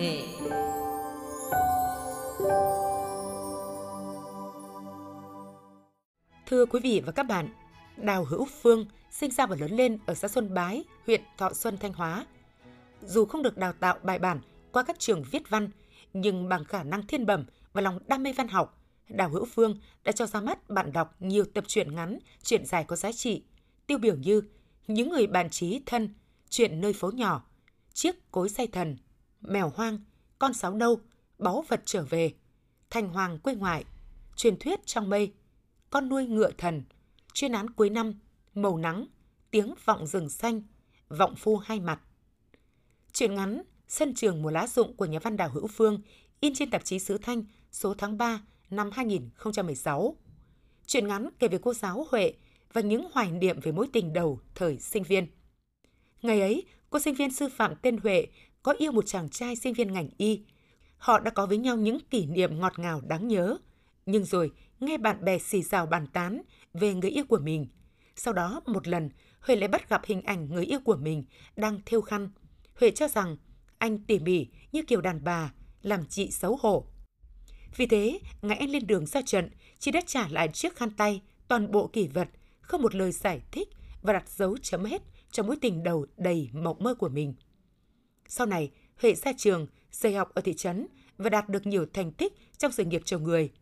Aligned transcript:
nghệ 0.00 0.22
Thưa 6.46 6.66
quý 6.66 6.80
vị 6.82 7.02
và 7.06 7.12
các 7.12 7.22
bạn, 7.22 7.48
Đào 7.96 8.24
Hữu 8.24 8.46
Phương 8.62 8.86
sinh 9.10 9.30
ra 9.30 9.46
và 9.46 9.56
lớn 9.56 9.70
lên 9.70 9.98
ở 10.06 10.14
xã 10.14 10.28
Xuân 10.28 10.54
Bái, 10.54 10.84
huyện 11.06 11.22
Thọ 11.38 11.52
Xuân, 11.52 11.76
Thanh 11.78 11.92
Hóa. 11.92 12.26
Dù 13.02 13.24
không 13.24 13.42
được 13.42 13.56
đào 13.56 13.72
tạo 13.72 13.98
bài 14.02 14.18
bản 14.18 14.40
qua 14.72 14.82
các 14.82 14.98
trường 14.98 15.22
viết 15.30 15.50
văn, 15.50 15.68
nhưng 16.12 16.48
bằng 16.48 16.64
khả 16.64 16.82
năng 16.82 17.06
thiên 17.06 17.26
bẩm 17.26 17.44
và 17.72 17.80
lòng 17.80 17.98
đam 18.06 18.22
mê 18.22 18.32
văn 18.32 18.48
học, 18.48 18.82
Đào 19.08 19.28
Hữu 19.28 19.44
Phương 19.44 19.78
đã 20.04 20.12
cho 20.12 20.26
ra 20.26 20.40
mắt 20.40 20.70
bạn 20.70 20.92
đọc 20.92 21.14
nhiều 21.20 21.44
tập 21.54 21.64
truyện 21.66 21.94
ngắn, 21.94 22.18
truyện 22.42 22.66
dài 22.66 22.84
có 22.84 22.96
giá 22.96 23.12
trị, 23.12 23.44
tiêu 23.86 23.98
biểu 23.98 24.16
như 24.16 24.42
Những 24.86 25.10
người 25.10 25.26
bạn 25.26 25.50
trí 25.50 25.82
thân, 25.86 26.14
Chuyện 26.50 26.80
nơi 26.80 26.92
phố 26.92 27.10
nhỏ, 27.10 27.44
Chiếc 27.92 28.30
cối 28.30 28.48
say 28.48 28.66
thần, 28.66 28.96
Mèo 29.40 29.72
hoang, 29.74 29.98
Con 30.38 30.54
sáo 30.54 30.74
nâu, 30.74 31.00
Báu 31.38 31.64
vật 31.68 31.82
trở 31.84 32.02
về, 32.02 32.34
Thành 32.90 33.08
hoàng 33.08 33.38
quê 33.38 33.54
ngoại, 33.54 33.84
Truyền 34.36 34.56
thuyết 34.58 34.86
trong 34.86 35.10
mây, 35.10 35.32
Con 35.90 36.08
nuôi 36.08 36.26
ngựa 36.26 36.50
thần, 36.58 36.82
Chuyên 37.32 37.52
án 37.52 37.70
cuối 37.70 37.90
năm, 37.90 38.14
Màu 38.54 38.78
nắng, 38.78 39.06
Tiếng 39.50 39.74
vọng 39.84 40.06
rừng 40.06 40.28
xanh, 40.28 40.62
Vọng 41.08 41.34
phu 41.36 41.56
hai 41.56 41.80
mặt. 41.80 42.00
Truyện 43.12 43.34
ngắn 43.34 43.62
Sân 43.88 44.14
trường 44.14 44.42
mùa 44.42 44.50
lá 44.50 44.66
rụng 44.66 44.96
của 44.96 45.04
nhà 45.04 45.18
văn 45.18 45.36
Đào 45.36 45.50
Hữu 45.50 45.66
Phương 45.66 46.00
in 46.40 46.54
trên 46.54 46.70
tạp 46.70 46.84
chí 46.84 46.98
Sứ 46.98 47.18
Thanh 47.18 47.44
số 47.72 47.94
tháng 47.94 48.18
3 48.18 48.40
năm 48.70 48.90
2016. 48.92 50.16
Chuyện 50.86 51.08
ngắn 51.08 51.28
kể 51.38 51.48
về 51.48 51.58
cô 51.62 51.74
giáo 51.74 52.06
Huệ 52.10 52.32
và 52.72 52.80
những 52.80 53.08
hoài 53.12 53.30
niệm 53.30 53.60
về 53.60 53.72
mối 53.72 53.88
tình 53.92 54.12
đầu 54.12 54.40
thời 54.54 54.78
sinh 54.78 55.02
viên. 55.02 55.26
Ngày 56.22 56.40
ấy, 56.40 56.64
cô 56.90 56.98
sinh 56.98 57.14
viên 57.14 57.30
sư 57.30 57.48
phạm 57.56 57.74
tên 57.82 57.96
Huệ 57.96 58.26
có 58.62 58.74
yêu 58.78 58.92
một 58.92 59.06
chàng 59.06 59.28
trai 59.28 59.56
sinh 59.56 59.74
viên 59.74 59.92
ngành 59.92 60.08
y. 60.16 60.42
Họ 60.96 61.20
đã 61.20 61.30
có 61.30 61.46
với 61.46 61.58
nhau 61.58 61.76
những 61.76 61.98
kỷ 62.10 62.26
niệm 62.26 62.60
ngọt 62.60 62.78
ngào 62.78 63.00
đáng 63.00 63.28
nhớ. 63.28 63.56
Nhưng 64.06 64.24
rồi, 64.24 64.50
nghe 64.80 64.98
bạn 64.98 65.24
bè 65.24 65.38
xì 65.38 65.62
xào 65.62 65.86
bàn 65.86 66.06
tán 66.06 66.42
về 66.74 66.94
người 66.94 67.10
yêu 67.10 67.24
của 67.28 67.38
mình. 67.38 67.66
Sau 68.16 68.34
đó, 68.34 68.60
một 68.66 68.88
lần, 68.88 69.10
Huệ 69.40 69.56
lại 69.56 69.68
bắt 69.68 69.88
gặp 69.88 70.02
hình 70.04 70.22
ảnh 70.22 70.48
người 70.54 70.64
yêu 70.64 70.80
của 70.84 70.96
mình 70.96 71.24
đang 71.56 71.80
thêu 71.86 72.00
khăn. 72.00 72.30
Huệ 72.74 72.90
cho 72.90 73.08
rằng 73.08 73.36
anh 73.78 73.98
tỉ 73.98 74.18
mỉ 74.18 74.46
như 74.72 74.82
kiểu 74.82 75.00
đàn 75.00 75.24
bà, 75.24 75.52
làm 75.82 76.06
chị 76.08 76.30
xấu 76.30 76.58
hổ. 76.60 76.86
Vì 77.76 77.86
thế, 77.86 78.20
ngày 78.42 78.56
anh 78.56 78.70
lên 78.70 78.86
đường 78.86 79.06
ra 79.06 79.22
trận, 79.22 79.50
chị 79.78 79.90
đã 79.90 80.00
trả 80.06 80.28
lại 80.28 80.48
chiếc 80.48 80.76
khăn 80.76 80.90
tay, 80.90 81.22
toàn 81.48 81.70
bộ 81.70 81.86
kỷ 81.86 82.08
vật, 82.08 82.28
không 82.60 82.82
một 82.82 82.94
lời 82.94 83.12
giải 83.12 83.40
thích 83.52 83.68
và 84.02 84.12
đặt 84.12 84.28
dấu 84.28 84.56
chấm 84.62 84.84
hết 84.84 85.02
cho 85.30 85.42
mối 85.42 85.56
tình 85.60 85.82
đầu 85.82 86.06
đầy 86.16 86.48
mộng 86.52 86.76
mơ 86.80 86.94
của 86.94 87.08
mình. 87.08 87.34
Sau 88.32 88.46
này, 88.46 88.70
Huệ 89.02 89.14
ra 89.14 89.32
trường, 89.36 89.66
dạy 89.90 90.14
học 90.14 90.34
ở 90.34 90.42
thị 90.42 90.54
trấn 90.54 90.86
và 91.18 91.30
đạt 91.30 91.48
được 91.48 91.66
nhiều 91.66 91.86
thành 91.92 92.12
tích 92.12 92.32
trong 92.58 92.72
sự 92.72 92.84
nghiệp 92.84 93.02
chồng 93.04 93.22
người. 93.22 93.52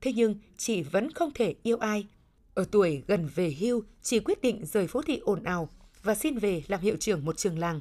Thế 0.00 0.12
nhưng, 0.12 0.34
chị 0.56 0.82
vẫn 0.82 1.10
không 1.12 1.30
thể 1.34 1.54
yêu 1.62 1.76
ai. 1.76 2.06
Ở 2.54 2.64
tuổi 2.70 3.02
gần 3.06 3.28
về 3.34 3.56
hưu, 3.58 3.82
chị 4.02 4.20
quyết 4.20 4.42
định 4.42 4.66
rời 4.66 4.86
phố 4.86 5.02
thị 5.02 5.18
ồn 5.18 5.42
ào 5.42 5.68
và 6.02 6.14
xin 6.14 6.38
về 6.38 6.62
làm 6.66 6.80
hiệu 6.80 6.96
trưởng 6.96 7.24
một 7.24 7.36
trường 7.36 7.58
làng. 7.58 7.80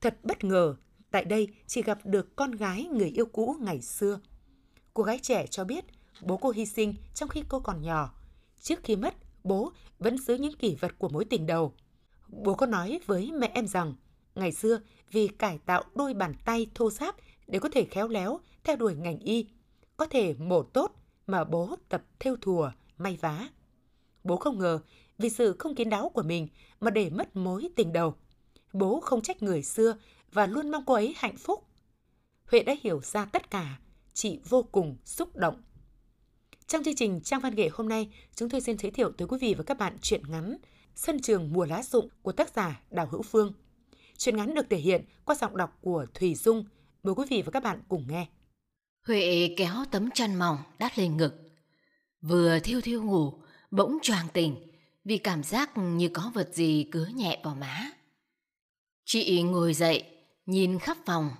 Thật 0.00 0.18
bất 0.22 0.44
ngờ, 0.44 0.76
tại 1.10 1.24
đây 1.24 1.48
chị 1.66 1.82
gặp 1.82 1.98
được 2.04 2.36
con 2.36 2.52
gái 2.52 2.84
người 2.84 3.08
yêu 3.10 3.26
cũ 3.26 3.56
ngày 3.60 3.80
xưa. 3.82 4.20
Cô 4.94 5.02
gái 5.02 5.18
trẻ 5.18 5.46
cho 5.46 5.64
biết 5.64 5.84
bố 6.22 6.36
cô 6.36 6.50
hy 6.50 6.66
sinh 6.66 6.94
trong 7.14 7.28
khi 7.28 7.42
cô 7.48 7.60
còn 7.60 7.82
nhỏ. 7.82 8.14
Trước 8.60 8.78
khi 8.84 8.96
mất, 8.96 9.14
bố 9.44 9.72
vẫn 9.98 10.18
giữ 10.18 10.34
những 10.34 10.56
kỷ 10.56 10.74
vật 10.74 10.92
của 10.98 11.08
mối 11.08 11.24
tình 11.24 11.46
đầu. 11.46 11.74
Bố 12.28 12.54
có 12.54 12.66
nói 12.66 13.00
với 13.06 13.32
mẹ 13.32 13.50
em 13.54 13.66
rằng, 13.66 13.94
ngày 14.36 14.52
xưa 14.52 14.80
vì 15.10 15.28
cải 15.28 15.58
tạo 15.58 15.84
đôi 15.94 16.14
bàn 16.14 16.34
tay 16.44 16.66
thô 16.74 16.90
ráp 16.90 17.16
để 17.46 17.58
có 17.58 17.68
thể 17.68 17.84
khéo 17.84 18.08
léo 18.08 18.40
theo 18.64 18.76
đuổi 18.76 18.94
ngành 18.94 19.18
y, 19.18 19.46
có 19.96 20.06
thể 20.06 20.34
mổ 20.38 20.62
tốt 20.62 20.92
mà 21.26 21.44
bố 21.44 21.76
tập 21.88 22.02
theo 22.18 22.36
thùa, 22.36 22.70
may 22.98 23.18
vá. 23.20 23.48
Bố 24.24 24.36
không 24.36 24.58
ngờ 24.58 24.78
vì 25.18 25.28
sự 25.30 25.56
không 25.58 25.74
kiến 25.74 25.90
đáo 25.90 26.08
của 26.08 26.22
mình 26.22 26.48
mà 26.80 26.90
để 26.90 27.10
mất 27.10 27.36
mối 27.36 27.68
tình 27.76 27.92
đầu. 27.92 28.14
Bố 28.72 29.00
không 29.00 29.22
trách 29.22 29.42
người 29.42 29.62
xưa 29.62 29.96
và 30.32 30.46
luôn 30.46 30.70
mong 30.70 30.84
cô 30.86 30.94
ấy 30.94 31.14
hạnh 31.16 31.36
phúc. 31.36 31.64
Huệ 32.50 32.62
đã 32.62 32.74
hiểu 32.82 33.00
ra 33.00 33.24
tất 33.24 33.50
cả, 33.50 33.78
chị 34.12 34.40
vô 34.48 34.62
cùng 34.62 34.96
xúc 35.04 35.36
động. 35.36 35.62
Trong 36.66 36.84
chương 36.84 36.94
trình 36.94 37.20
Trang 37.20 37.40
Văn 37.40 37.54
Nghệ 37.54 37.68
hôm 37.72 37.88
nay, 37.88 38.10
chúng 38.34 38.48
tôi 38.48 38.60
xin 38.60 38.78
giới 38.78 38.90
thiệu 38.90 39.12
tới 39.12 39.28
quý 39.28 39.38
vị 39.40 39.54
và 39.54 39.64
các 39.64 39.78
bạn 39.78 39.96
truyện 40.02 40.22
ngắn 40.28 40.56
Sân 40.94 41.20
trường 41.20 41.52
mùa 41.52 41.64
lá 41.64 41.82
rụng 41.82 42.08
của 42.22 42.32
tác 42.32 42.54
giả 42.56 42.80
Đào 42.90 43.08
Hữu 43.10 43.22
Phương. 43.22 43.52
Truyện 44.18 44.36
ngắn 44.36 44.54
được 44.54 44.66
thể 44.70 44.76
hiện 44.76 45.04
qua 45.24 45.34
giọng 45.34 45.56
đọc 45.56 45.78
của 45.80 46.06
Thùy 46.14 46.34
Dung. 46.34 46.64
Mời 47.02 47.14
quý 47.14 47.24
vị 47.30 47.42
và 47.42 47.50
các 47.50 47.62
bạn 47.62 47.82
cùng 47.88 48.04
nghe. 48.08 48.26
Huệ 49.06 49.54
kéo 49.56 49.84
tấm 49.90 50.10
chăn 50.10 50.34
mỏng 50.34 50.58
đắt 50.78 50.98
lên 50.98 51.16
ngực. 51.16 51.34
Vừa 52.20 52.58
thiêu 52.58 52.80
thiêu 52.80 53.02
ngủ, 53.02 53.32
bỗng 53.70 53.98
choàng 54.02 54.28
tỉnh 54.32 54.56
vì 55.04 55.18
cảm 55.18 55.42
giác 55.42 55.70
như 55.76 56.08
có 56.08 56.30
vật 56.34 56.50
gì 56.52 56.88
cứ 56.92 57.06
nhẹ 57.06 57.40
vào 57.44 57.54
má. 57.54 57.90
Chị 59.04 59.42
ngồi 59.42 59.74
dậy, 59.74 60.04
nhìn 60.46 60.78
khắp 60.78 60.96
phòng. 61.06 61.30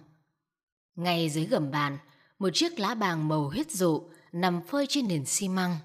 Ngay 0.95 1.31
dưới 1.31 1.45
gầm 1.45 1.71
bàn, 1.71 1.99
một 2.39 2.51
chiếc 2.55 2.79
lá 2.79 2.95
bàng 2.95 3.29
màu 3.29 3.49
huyết 3.49 3.71
dụ 3.71 4.09
nằm 4.33 4.63
phơi 4.67 4.87
trên 4.89 5.09
nền 5.09 5.25
xi 5.25 5.49
măng. 5.49 5.77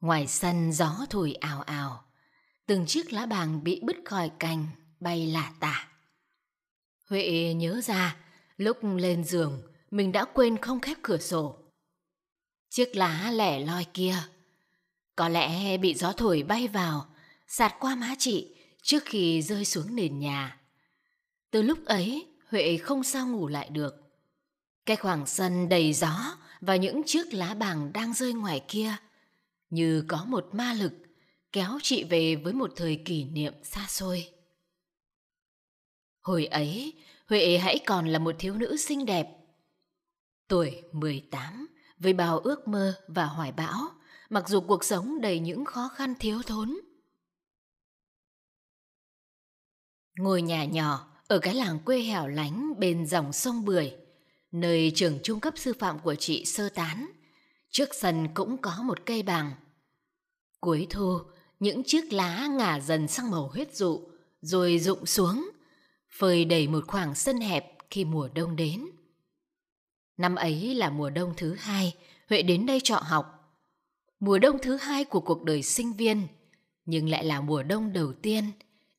Ngoài 0.00 0.26
sân 0.26 0.72
gió 0.72 1.06
thổi 1.10 1.34
ào 1.34 1.62
ào, 1.62 2.04
từng 2.66 2.86
chiếc 2.86 3.12
lá 3.12 3.26
bàng 3.26 3.64
bị 3.64 3.80
bứt 3.82 3.96
khỏi 4.04 4.30
cành 4.38 4.66
bay 5.00 5.26
lả 5.26 5.52
tả. 5.60 5.88
Huệ 7.10 7.54
nhớ 7.56 7.80
ra, 7.84 8.16
lúc 8.56 8.78
lên 8.82 9.24
giường, 9.24 9.62
mình 9.90 10.12
đã 10.12 10.24
quên 10.24 10.58
không 10.58 10.80
khép 10.80 10.96
cửa 11.02 11.18
sổ. 11.18 11.58
Chiếc 12.70 12.96
lá 12.96 13.30
lẻ 13.30 13.60
loi 13.60 13.86
kia, 13.94 14.16
có 15.16 15.28
lẽ 15.28 15.76
bị 15.76 15.94
gió 15.94 16.12
thổi 16.12 16.42
bay 16.42 16.68
vào, 16.68 17.06
sạt 17.48 17.74
qua 17.80 17.94
má 17.94 18.14
chị 18.18 18.56
trước 18.82 19.02
khi 19.04 19.42
rơi 19.42 19.64
xuống 19.64 19.96
nền 19.96 20.18
nhà. 20.18 20.60
Từ 21.50 21.62
lúc 21.62 21.84
ấy, 21.84 22.26
Huệ 22.48 22.76
không 22.76 23.04
sao 23.04 23.26
ngủ 23.26 23.48
lại 23.48 23.68
được. 23.70 23.94
Cái 24.86 24.96
khoảng 24.96 25.26
sân 25.26 25.68
đầy 25.68 25.92
gió 25.92 26.36
và 26.60 26.76
những 26.76 27.02
chiếc 27.06 27.34
lá 27.34 27.54
bàng 27.54 27.92
đang 27.92 28.14
rơi 28.14 28.32
ngoài 28.32 28.62
kia, 28.68 28.96
như 29.70 30.04
có 30.08 30.24
một 30.24 30.48
ma 30.52 30.72
lực 30.72 30.92
kéo 31.52 31.78
chị 31.82 32.04
về 32.04 32.36
với 32.36 32.52
một 32.52 32.72
thời 32.76 33.02
kỷ 33.04 33.24
niệm 33.24 33.54
xa 33.62 33.86
xôi. 33.88 34.33
Hồi 36.24 36.46
ấy, 36.46 36.92
Huệ 37.28 37.58
hãy 37.58 37.78
còn 37.86 38.06
là 38.08 38.18
một 38.18 38.34
thiếu 38.38 38.54
nữ 38.54 38.76
xinh 38.76 39.06
đẹp. 39.06 39.28
Tuổi 40.48 40.82
18, 40.92 41.66
với 41.98 42.12
bao 42.12 42.38
ước 42.38 42.68
mơ 42.68 43.00
và 43.08 43.24
hoài 43.24 43.52
bão, 43.52 43.88
mặc 44.30 44.48
dù 44.48 44.60
cuộc 44.60 44.84
sống 44.84 45.20
đầy 45.20 45.38
những 45.38 45.64
khó 45.64 45.88
khăn 45.88 46.14
thiếu 46.20 46.42
thốn. 46.46 46.78
Ngôi 50.18 50.42
nhà 50.42 50.64
nhỏ 50.64 51.06
ở 51.28 51.38
cái 51.38 51.54
làng 51.54 51.78
quê 51.78 52.00
hẻo 52.00 52.26
lánh 52.26 52.72
bên 52.78 53.06
dòng 53.06 53.32
sông 53.32 53.64
Bưởi, 53.64 53.94
nơi 54.52 54.92
trường 54.94 55.18
trung 55.22 55.40
cấp 55.40 55.54
sư 55.56 55.72
phạm 55.78 55.98
của 55.98 56.14
chị 56.14 56.44
sơ 56.44 56.68
tán. 56.68 57.10
Trước 57.70 57.88
sân 57.92 58.28
cũng 58.34 58.58
có 58.58 58.82
một 58.84 59.06
cây 59.06 59.22
bàng. 59.22 59.52
Cuối 60.60 60.86
thu, 60.90 61.18
những 61.60 61.82
chiếc 61.84 62.12
lá 62.12 62.46
ngả 62.46 62.80
dần 62.80 63.08
sang 63.08 63.30
màu 63.30 63.48
huyết 63.48 63.76
dụ, 63.76 64.08
rồi 64.40 64.78
rụng 64.78 65.06
xuống, 65.06 65.50
phơi 66.18 66.44
đầy 66.44 66.68
một 66.68 66.84
khoảng 66.86 67.14
sân 67.14 67.40
hẹp 67.40 67.76
khi 67.90 68.04
mùa 68.04 68.28
đông 68.34 68.56
đến. 68.56 68.86
Năm 70.16 70.34
ấy 70.34 70.74
là 70.74 70.90
mùa 70.90 71.10
đông 71.10 71.34
thứ 71.36 71.54
hai, 71.54 71.94
Huệ 72.28 72.42
đến 72.42 72.66
đây 72.66 72.80
trọ 72.80 72.96
học. 72.96 73.26
Mùa 74.20 74.38
đông 74.38 74.58
thứ 74.62 74.76
hai 74.76 75.04
của 75.04 75.20
cuộc 75.20 75.42
đời 75.42 75.62
sinh 75.62 75.92
viên, 75.92 76.26
nhưng 76.84 77.08
lại 77.08 77.24
là 77.24 77.40
mùa 77.40 77.62
đông 77.62 77.92
đầu 77.92 78.12
tiên, 78.12 78.44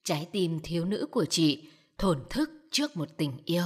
trái 0.04 0.28
tim 0.32 0.60
thiếu 0.64 0.86
nữ 0.86 1.08
của 1.12 1.26
chị 1.26 1.68
thổn 1.98 2.24
thức 2.30 2.50
trước 2.72 2.98
một 2.98 3.10
tình 3.18 3.38
yêu. 3.46 3.66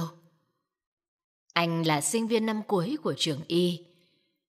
Anh 1.52 1.86
là 1.86 2.00
sinh 2.00 2.26
viên 2.26 2.46
năm 2.46 2.62
cuối 2.66 2.96
của 3.02 3.14
trường 3.16 3.40
Y. 3.46 3.84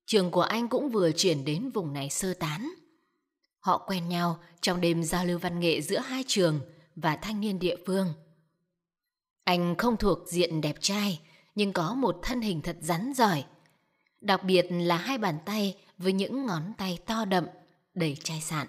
Trường 0.05 0.31
của 0.31 0.41
anh 0.41 0.67
cũng 0.67 0.89
vừa 0.89 1.11
chuyển 1.11 1.45
đến 1.45 1.69
vùng 1.69 1.93
này 1.93 2.09
sơ 2.09 2.33
tán. 2.33 2.69
Họ 3.59 3.77
quen 3.87 4.09
nhau 4.09 4.39
trong 4.61 4.81
đêm 4.81 5.03
giao 5.03 5.25
lưu 5.25 5.39
văn 5.39 5.59
nghệ 5.59 5.81
giữa 5.81 5.99
hai 5.99 6.23
trường 6.27 6.59
và 6.95 7.15
thanh 7.15 7.41
niên 7.41 7.59
địa 7.59 7.75
phương. 7.85 8.13
Anh 9.51 9.75
không 9.77 9.97
thuộc 9.97 10.19
diện 10.27 10.61
đẹp 10.61 10.75
trai, 10.79 11.21
nhưng 11.55 11.73
có 11.73 11.93
một 11.93 12.19
thân 12.23 12.41
hình 12.41 12.61
thật 12.61 12.77
rắn 12.81 13.13
giỏi. 13.13 13.45
Đặc 14.21 14.43
biệt 14.43 14.65
là 14.69 14.97
hai 14.97 15.17
bàn 15.17 15.37
tay 15.45 15.77
với 15.97 16.13
những 16.13 16.45
ngón 16.45 16.73
tay 16.77 16.99
to 17.05 17.25
đậm, 17.25 17.45
đầy 17.93 18.17
chai 18.23 18.41
sạn. 18.41 18.67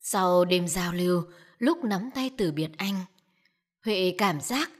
Sau 0.00 0.44
đêm 0.44 0.68
giao 0.68 0.92
lưu, 0.92 1.24
lúc 1.58 1.84
nắm 1.84 2.10
tay 2.14 2.30
từ 2.38 2.52
biệt 2.52 2.70
anh. 2.76 3.00
Huệ 3.84 4.14
cảm 4.18 4.40
giác 4.40 4.70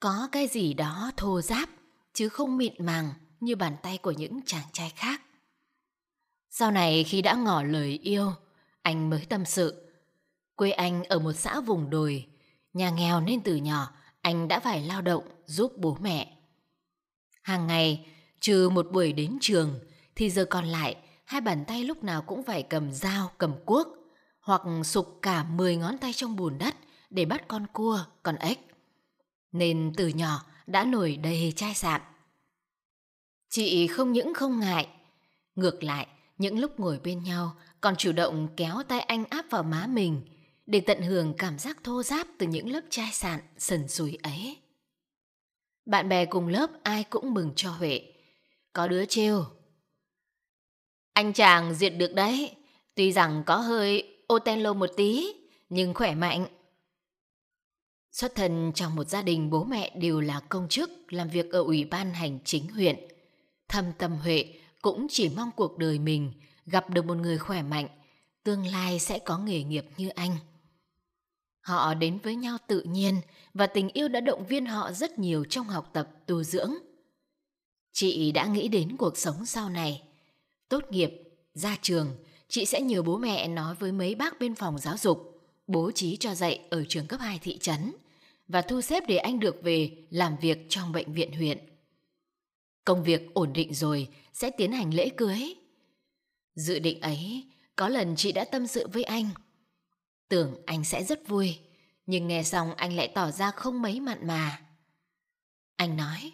có 0.00 0.28
cái 0.32 0.46
gì 0.46 0.74
đó 0.74 1.10
thô 1.16 1.40
giáp, 1.40 1.68
chứ 2.14 2.28
không 2.28 2.56
mịn 2.56 2.86
màng 2.86 3.12
như 3.40 3.56
bàn 3.56 3.76
tay 3.82 3.98
của 3.98 4.12
những 4.12 4.40
chàng 4.46 4.66
trai 4.72 4.92
khác. 4.96 5.22
Sau 6.50 6.70
này 6.70 7.04
khi 7.04 7.22
đã 7.22 7.34
ngỏ 7.34 7.62
lời 7.62 7.98
yêu, 8.02 8.32
anh 8.82 9.10
mới 9.10 9.26
tâm 9.28 9.44
sự. 9.44 9.92
Quê 10.56 10.70
anh 10.70 11.04
ở 11.04 11.18
một 11.18 11.32
xã 11.32 11.60
vùng 11.60 11.90
đồi, 11.90 12.26
nhà 12.72 12.90
nghèo 12.90 13.20
nên 13.20 13.40
từ 13.42 13.56
nhỏ 13.56 13.92
anh 14.22 14.48
đã 14.48 14.60
phải 14.60 14.82
lao 14.82 15.02
động 15.02 15.24
giúp 15.46 15.72
bố 15.76 15.96
mẹ. 16.00 16.36
Hàng 17.42 17.66
ngày, 17.66 18.06
trừ 18.40 18.68
một 18.68 18.86
buổi 18.92 19.12
đến 19.12 19.38
trường, 19.40 19.80
thì 20.14 20.30
giờ 20.30 20.44
còn 20.44 20.64
lại, 20.64 20.96
hai 21.24 21.40
bàn 21.40 21.64
tay 21.64 21.84
lúc 21.84 22.04
nào 22.04 22.22
cũng 22.22 22.42
phải 22.42 22.62
cầm 22.62 22.92
dao, 22.92 23.30
cầm 23.38 23.54
cuốc, 23.64 23.88
hoặc 24.40 24.62
sục 24.84 25.18
cả 25.22 25.44
10 25.44 25.76
ngón 25.76 25.98
tay 25.98 26.12
trong 26.12 26.36
bùn 26.36 26.58
đất 26.58 26.74
để 27.10 27.24
bắt 27.24 27.48
con 27.48 27.66
cua, 27.72 28.04
con 28.22 28.36
ếch. 28.36 28.58
Nên 29.52 29.92
từ 29.96 30.08
nhỏ 30.08 30.44
đã 30.66 30.84
nổi 30.84 31.16
đầy 31.16 31.52
chai 31.56 31.74
sạn. 31.74 32.00
Chị 33.48 33.86
không 33.86 34.12
những 34.12 34.34
không 34.34 34.60
ngại, 34.60 34.88
ngược 35.54 35.82
lại, 35.82 36.06
những 36.38 36.58
lúc 36.58 36.80
ngồi 36.80 37.00
bên 37.04 37.22
nhau 37.22 37.56
còn 37.80 37.96
chủ 37.96 38.12
động 38.12 38.48
kéo 38.56 38.82
tay 38.88 39.00
anh 39.00 39.24
áp 39.24 39.44
vào 39.50 39.62
má 39.62 39.86
mình 39.86 40.22
để 40.70 40.80
tận 40.80 41.02
hưởng 41.02 41.34
cảm 41.38 41.58
giác 41.58 41.84
thô 41.84 42.02
ráp 42.02 42.26
từ 42.38 42.46
những 42.46 42.72
lớp 42.72 42.80
chai 42.90 43.10
sạn 43.12 43.40
sần 43.58 43.88
sùi 43.88 44.18
ấy. 44.22 44.56
Bạn 45.86 46.08
bè 46.08 46.24
cùng 46.24 46.48
lớp 46.48 46.70
ai 46.82 47.04
cũng 47.04 47.34
mừng 47.34 47.52
cho 47.56 47.70
Huệ. 47.70 48.12
Có 48.72 48.88
đứa 48.88 49.04
trêu. 49.04 49.44
Anh 51.12 51.32
chàng 51.32 51.74
diệt 51.74 51.92
được 51.96 52.14
đấy, 52.14 52.56
tuy 52.94 53.12
rằng 53.12 53.42
có 53.46 53.56
hơi 53.56 54.16
Otello 54.32 54.72
một 54.72 54.90
tí, 54.96 55.32
nhưng 55.68 55.94
khỏe 55.94 56.14
mạnh. 56.14 56.46
Xuất 58.12 58.34
thân 58.34 58.72
trong 58.74 58.96
một 58.96 59.08
gia 59.08 59.22
đình 59.22 59.50
bố 59.50 59.64
mẹ 59.64 59.96
đều 59.96 60.20
là 60.20 60.40
công 60.48 60.68
chức 60.68 61.12
làm 61.12 61.28
việc 61.28 61.50
ở 61.52 61.62
Ủy 61.62 61.84
ban 61.84 62.14
Hành 62.14 62.38
chính 62.44 62.68
huyện. 62.68 62.96
Thâm 63.68 63.84
tâm 63.98 64.12
Huệ 64.12 64.54
cũng 64.82 65.06
chỉ 65.10 65.28
mong 65.36 65.50
cuộc 65.56 65.78
đời 65.78 65.98
mình 65.98 66.32
gặp 66.66 66.90
được 66.90 67.04
một 67.04 67.16
người 67.16 67.38
khỏe 67.38 67.62
mạnh, 67.62 67.88
tương 68.42 68.66
lai 68.66 68.98
sẽ 68.98 69.18
có 69.18 69.38
nghề 69.38 69.62
nghiệp 69.62 69.84
như 69.96 70.08
anh. 70.08 70.36
Họ 71.70 71.94
đến 71.94 72.18
với 72.22 72.36
nhau 72.36 72.58
tự 72.66 72.82
nhiên 72.82 73.20
và 73.54 73.66
tình 73.66 73.88
yêu 73.88 74.08
đã 74.08 74.20
động 74.20 74.46
viên 74.46 74.66
họ 74.66 74.92
rất 74.92 75.18
nhiều 75.18 75.44
trong 75.44 75.66
học 75.66 75.90
tập 75.92 76.08
tu 76.26 76.42
dưỡng. 76.42 76.74
Chị 77.92 78.32
đã 78.32 78.46
nghĩ 78.46 78.68
đến 78.68 78.96
cuộc 78.96 79.18
sống 79.18 79.46
sau 79.46 79.68
này. 79.68 80.02
Tốt 80.68 80.84
nghiệp, 80.90 81.22
ra 81.54 81.76
trường, 81.82 82.16
chị 82.48 82.66
sẽ 82.66 82.80
nhờ 82.80 83.02
bố 83.02 83.18
mẹ 83.18 83.48
nói 83.48 83.74
với 83.74 83.92
mấy 83.92 84.14
bác 84.14 84.40
bên 84.40 84.54
phòng 84.54 84.78
giáo 84.78 84.96
dục, 84.96 85.40
bố 85.66 85.90
trí 85.90 86.16
cho 86.16 86.34
dạy 86.34 86.60
ở 86.70 86.84
trường 86.88 87.06
cấp 87.06 87.20
2 87.20 87.38
thị 87.42 87.58
trấn 87.58 87.92
và 88.48 88.62
thu 88.62 88.80
xếp 88.80 89.04
để 89.08 89.16
anh 89.16 89.40
được 89.40 89.62
về 89.62 89.90
làm 90.10 90.36
việc 90.40 90.66
trong 90.68 90.92
bệnh 90.92 91.12
viện 91.12 91.32
huyện. 91.32 91.58
Công 92.84 93.04
việc 93.04 93.34
ổn 93.34 93.52
định 93.52 93.74
rồi 93.74 94.08
sẽ 94.32 94.50
tiến 94.50 94.72
hành 94.72 94.94
lễ 94.94 95.08
cưới. 95.08 95.54
Dự 96.54 96.78
định 96.78 97.00
ấy, 97.00 97.44
có 97.76 97.88
lần 97.88 98.16
chị 98.16 98.32
đã 98.32 98.44
tâm 98.44 98.66
sự 98.66 98.88
với 98.92 99.04
anh. 99.04 99.28
Tưởng 100.30 100.56
anh 100.66 100.84
sẽ 100.84 101.04
rất 101.04 101.28
vui, 101.28 101.58
nhưng 102.06 102.28
nghe 102.28 102.42
xong 102.42 102.74
anh 102.74 102.96
lại 102.96 103.12
tỏ 103.14 103.30
ra 103.30 103.50
không 103.50 103.82
mấy 103.82 104.00
mặn 104.00 104.26
mà. 104.26 104.62
Anh 105.76 105.96
nói, 105.96 106.32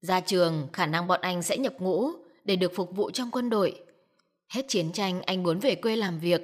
ra 0.00 0.20
trường 0.20 0.68
khả 0.72 0.86
năng 0.86 1.06
bọn 1.06 1.20
anh 1.20 1.42
sẽ 1.42 1.56
nhập 1.56 1.74
ngũ 1.78 2.10
để 2.44 2.56
được 2.56 2.72
phục 2.74 2.96
vụ 2.96 3.10
trong 3.10 3.30
quân 3.30 3.50
đội. 3.50 3.80
Hết 4.48 4.64
chiến 4.68 4.92
tranh 4.92 5.22
anh 5.22 5.42
muốn 5.42 5.58
về 5.58 5.74
quê 5.74 5.96
làm 5.96 6.18
việc. 6.18 6.42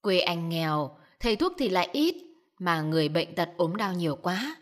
Quê 0.00 0.18
anh 0.18 0.48
nghèo, 0.48 0.96
thầy 1.20 1.36
thuốc 1.36 1.52
thì 1.58 1.68
lại 1.68 1.88
ít, 1.92 2.14
mà 2.58 2.82
người 2.82 3.08
bệnh 3.08 3.34
tật 3.34 3.48
ốm 3.56 3.76
đau 3.76 3.92
nhiều 3.92 4.16
quá. 4.16 4.56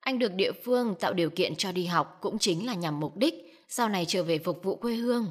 Anh 0.00 0.18
được 0.18 0.34
địa 0.34 0.52
phương 0.64 0.94
tạo 1.00 1.12
điều 1.12 1.30
kiện 1.30 1.56
cho 1.56 1.72
đi 1.72 1.86
học 1.86 2.18
cũng 2.20 2.38
chính 2.38 2.66
là 2.66 2.74
nhằm 2.74 3.00
mục 3.00 3.16
đích 3.16 3.34
sau 3.68 3.88
này 3.88 4.04
trở 4.08 4.22
về 4.22 4.38
phục 4.38 4.62
vụ 4.62 4.76
quê 4.76 4.94
hương. 4.94 5.30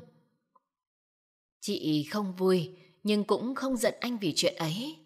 Chị 1.62 2.08
không 2.12 2.36
vui, 2.36 2.78
nhưng 3.04 3.24
cũng 3.24 3.56
không 3.56 3.78
giận 3.78 3.94
anh 4.00 4.18
vì 4.18 4.34
chuyện 4.36 4.56
ấy. 4.56 4.98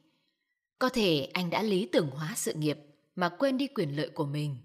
Có 0.79 0.89
thể 0.89 1.29
anh 1.33 1.49
đã 1.49 1.61
lý 1.63 1.85
tưởng 1.85 2.09
hóa 2.09 2.33
sự 2.35 2.53
nghiệp 2.53 2.77
mà 3.15 3.29
quên 3.29 3.57
đi 3.57 3.67
quyền 3.67 3.95
lợi 3.95 4.09
của 4.09 4.25
mình. 4.25 4.57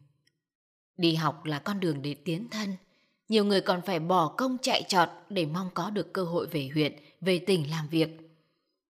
Đi 0.97 1.15
học 1.15 1.45
là 1.45 1.59
con 1.59 1.81
đường 1.81 2.03
để 2.03 2.15
tiến 2.15 2.49
thân. 2.51 2.77
Nhiều 3.29 3.45
người 3.45 3.61
còn 3.61 3.81
phải 3.87 4.01
bỏ 4.01 4.35
công 4.37 4.59
chạy 4.63 4.83
trọt 4.89 5.09
để 5.29 5.47
mong 5.47 5.71
có 5.75 5.91
được 5.91 6.13
cơ 6.13 6.25
hội 6.25 6.47
về 6.47 6.71
huyện, 6.75 6.97
về 7.21 7.39
tỉnh 7.39 7.71
làm 7.71 7.89
việc. 7.89 8.09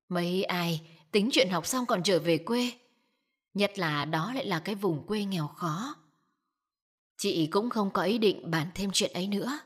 Mấy 0.09 0.45
ai 0.45 0.81
tính 1.13 1.29
chuyện 1.33 1.49
học 1.49 1.67
xong 1.67 1.87
còn 1.87 2.03
trở 2.03 2.19
về 2.19 2.39
quê. 2.39 2.73
Nhất 3.55 3.79
là 3.79 4.05
đó 4.05 4.33
lại 4.35 4.47
là 4.47 4.61
cái 4.61 4.75
vùng 4.75 5.07
quê 5.07 5.25
nghèo 5.25 5.47
khó. 5.47 5.95
Chị 7.19 7.47
cũng 7.47 7.71
không 7.71 7.91
có 7.91 8.03
ý 8.03 8.19
định 8.19 8.51
bàn 8.51 8.67
thêm 8.75 8.91
chuyện 8.93 9.13
ấy 9.13 9.27
nữa, 9.27 9.59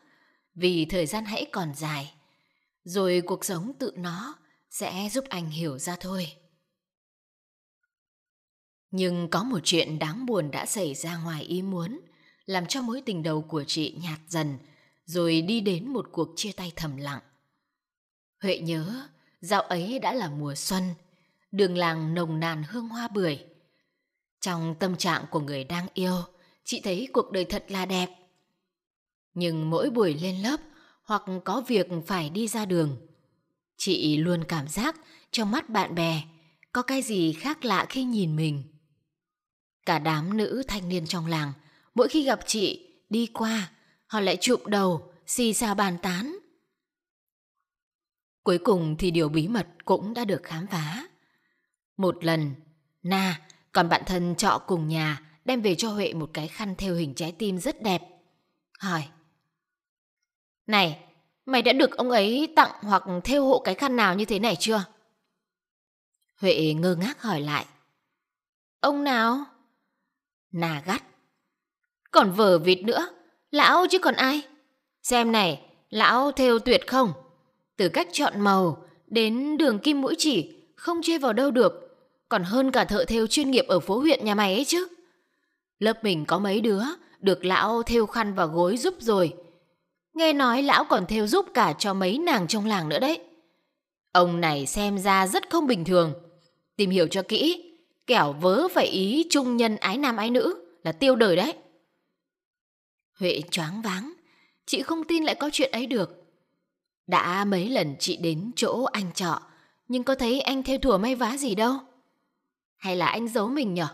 vì 0.54 0.84
thời 0.84 1.06
gian 1.06 1.25
hãy 1.25 1.46
còn 1.52 1.75
dài. 1.75 2.14
Rồi 2.84 3.22
cuộc 3.26 3.44
sống 3.44 3.72
tự 3.78 3.92
nó 3.96 4.34
sẽ 4.72 5.08
giúp 5.12 5.24
anh 5.28 5.50
hiểu 5.50 5.78
ra 5.78 5.96
thôi. 6.00 6.32
Nhưng 8.90 9.28
có 9.30 9.42
một 9.42 9.58
chuyện 9.64 9.98
đáng 9.98 10.26
buồn 10.26 10.50
đã 10.50 10.66
xảy 10.66 10.94
ra 10.94 11.16
ngoài 11.16 11.42
ý 11.42 11.62
muốn, 11.62 12.00
làm 12.44 12.66
cho 12.66 12.82
mối 12.82 13.02
tình 13.06 13.22
đầu 13.22 13.42
của 13.42 13.64
chị 13.64 13.98
nhạt 14.02 14.20
dần, 14.28 14.58
rồi 15.04 15.42
đi 15.42 15.60
đến 15.60 15.88
một 15.88 16.08
cuộc 16.12 16.28
chia 16.36 16.52
tay 16.52 16.72
thầm 16.76 16.96
lặng. 16.96 17.20
Huệ 18.42 18.58
nhớ, 18.58 19.08
dạo 19.40 19.62
ấy 19.62 19.98
đã 19.98 20.12
là 20.12 20.30
mùa 20.30 20.54
xuân, 20.54 20.82
đường 21.50 21.76
làng 21.76 22.14
nồng 22.14 22.40
nàn 22.40 22.62
hương 22.68 22.88
hoa 22.88 23.08
bưởi. 23.08 23.44
Trong 24.40 24.75
tâm 24.80 24.96
trạng 24.96 25.25
của 25.30 25.40
người 25.40 25.64
đang 25.64 25.86
yêu, 25.94 26.16
chị 26.64 26.80
thấy 26.84 27.08
cuộc 27.12 27.30
đời 27.32 27.44
thật 27.44 27.64
là 27.68 27.86
đẹp. 27.86 28.08
Nhưng 29.34 29.70
mỗi 29.70 29.90
buổi 29.90 30.14
lên 30.14 30.42
lớp 30.42 30.60
hoặc 31.04 31.22
có 31.44 31.60
việc 31.60 31.86
phải 32.06 32.30
đi 32.30 32.48
ra 32.48 32.64
đường, 32.64 33.12
chị 33.84 34.17
luôn 34.17 34.44
cảm 34.44 34.69
giác 34.69 34.96
trong 35.31 35.50
mắt 35.50 35.69
bạn 35.69 35.94
bè 35.94 36.23
có 36.73 36.82
cái 36.82 37.02
gì 37.02 37.32
khác 37.32 37.64
lạ 37.64 37.87
khi 37.88 38.05
nhìn 38.05 38.37
mình. 38.37 38.62
Cả 39.87 39.99
đám 39.99 40.37
nữ 40.37 40.62
thanh 40.69 40.88
niên 40.88 41.06
trong 41.06 41.26
làng, 41.26 41.52
mỗi 41.94 42.08
khi 42.08 42.25
gặp 42.25 42.40
chị 42.46 42.93
đi 43.11 43.26
qua, 43.26 43.70
họ 44.06 44.20
lại 44.20 44.37
chụp 44.40 44.67
đầu, 44.67 45.12
xì 45.26 45.52
xào 45.52 45.75
bàn 45.75 45.96
tán. 46.02 46.37
Cuối 48.44 48.58
cùng 48.58 48.96
thì 48.99 49.11
điều 49.11 49.29
bí 49.29 49.49
mật 49.49 49.69
cũng 49.85 50.14
đã 50.14 50.25
được 50.25 50.43
khám 50.43 50.67
phá. 50.67 51.08
Một 51.96 52.25
lần, 52.25 52.55
Na 53.02 53.40
còn 53.73 53.88
bạn 53.88 54.02
thân 54.06 54.35
trọ 54.37 54.61
cùng 54.67 54.88
nhà 54.88 55.38
đem 55.44 55.62
về 55.62 55.75
cho 55.75 55.93
Huệ 55.93 56.12
một 56.12 56.31
cái 56.32 56.49
khăn 56.49 56.75
theo 56.78 56.94
hình 56.94 57.14
trái 57.14 57.32
tim 57.32 57.58
rất 57.58 57.82
đẹp. 57.82 58.02
Hỏi. 58.78 59.08
Này, 60.67 61.12
mày 61.46 61.62
đã 61.62 61.72
được 61.72 61.96
ông 61.96 62.10
ấy 62.10 62.52
tặng 62.56 62.70
hoặc 62.80 63.02
theo 63.24 63.44
hộ 63.44 63.58
cái 63.58 63.74
khăn 63.74 63.96
nào 63.96 64.14
như 64.14 64.24
thế 64.24 64.38
này 64.38 64.56
chưa? 64.60 64.84
Huệ 66.40 66.74
ngơ 66.74 66.94
ngác 66.94 67.22
hỏi 67.22 67.40
lại. 67.40 67.66
Ông 68.80 69.04
nào? 69.04 69.44
Nà 70.52 70.82
gắt. 70.87 71.02
Còn 72.11 72.32
vờ 72.32 72.58
vịt 72.58 72.82
nữa, 72.82 73.08
lão 73.50 73.87
chứ 73.90 73.99
còn 73.99 74.14
ai? 74.14 74.42
Xem 75.02 75.32
này, 75.32 75.61
lão 75.90 76.32
theo 76.32 76.58
tuyệt 76.58 76.87
không? 76.87 77.12
Từ 77.76 77.88
cách 77.88 78.08
chọn 78.12 78.40
màu 78.40 78.84
đến 79.06 79.56
đường 79.56 79.78
kim 79.78 80.00
mũi 80.00 80.14
chỉ, 80.18 80.62
không 80.76 81.02
chê 81.02 81.18
vào 81.18 81.32
đâu 81.32 81.50
được. 81.50 81.72
Còn 82.28 82.44
hơn 82.44 82.70
cả 82.70 82.84
thợ 82.84 83.04
theo 83.04 83.26
chuyên 83.26 83.50
nghiệp 83.50 83.64
ở 83.68 83.80
phố 83.80 83.99
huyện 83.99 84.25
nhà 84.25 84.34
mày 84.34 84.54
ấy 84.54 84.64
chứ. 84.64 84.88
Lớp 85.78 86.04
mình 86.04 86.25
có 86.25 86.38
mấy 86.38 86.61
đứa 86.61 86.82
được 87.20 87.44
lão 87.44 87.82
thêu 87.82 88.06
khăn 88.06 88.34
và 88.34 88.46
gối 88.46 88.76
giúp 88.76 88.94
rồi. 88.99 89.34
Nghe 90.14 90.33
nói 90.33 90.62
lão 90.62 90.85
còn 90.85 91.07
theo 91.07 91.26
giúp 91.26 91.47
cả 91.54 91.75
cho 91.78 91.95
mấy 91.95 92.19
nàng 92.19 92.47
trong 92.47 92.66
làng 92.66 92.88
nữa 92.88 92.99
đấy. 92.99 93.21
Ông 94.12 94.40
này 94.40 94.66
xem 94.66 94.99
ra 94.99 95.26
rất 95.26 95.50
không 95.50 95.66
bình 95.66 95.85
thường. 95.85 96.14
Tìm 96.76 96.90
hiểu 96.90 97.07
cho 97.11 97.23
kỹ, 97.23 97.73
kẻo 98.07 98.33
vớ 98.33 98.69
phải 98.69 98.87
ý 98.87 99.26
trung 99.31 99.57
nhân 99.57 99.76
ái 99.76 99.99
nam 99.99 100.16
ái 100.16 100.31
nữ 100.31 100.64
là 100.85 100.92
tiêu 100.92 101.16
đời 101.16 101.37
đấy. 101.37 101.54
Huệ 103.19 103.40
choáng 103.50 103.83
váng, 103.83 104.12
chị 104.66 104.83
không 104.83 105.04
tin 105.04 105.25
lại 105.25 105.35
có 105.35 105.50
chuyện 105.52 105.71
ấy 105.71 105.87
được. 105.87 106.23
Đã 107.07 107.45
mấy 107.45 107.69
lần 107.69 107.97
chị 107.99 108.16
đến 108.16 108.50
chỗ 108.57 108.85
anh 108.85 109.12
trọ, 109.14 109.40
nhưng 109.88 110.04
có 110.04 110.14
thấy 110.14 110.40
anh 110.40 110.62
theo 110.62 110.78
thùa 110.78 110.99
may 110.99 111.14
vá 111.14 111.37
gì 111.37 111.54
đâu. 111.54 111.75
Hay 112.76 112.97
là 112.97 113.07
anh 113.07 113.28
giấu 113.28 113.49
mình 113.49 113.75
nhở? 113.75 113.87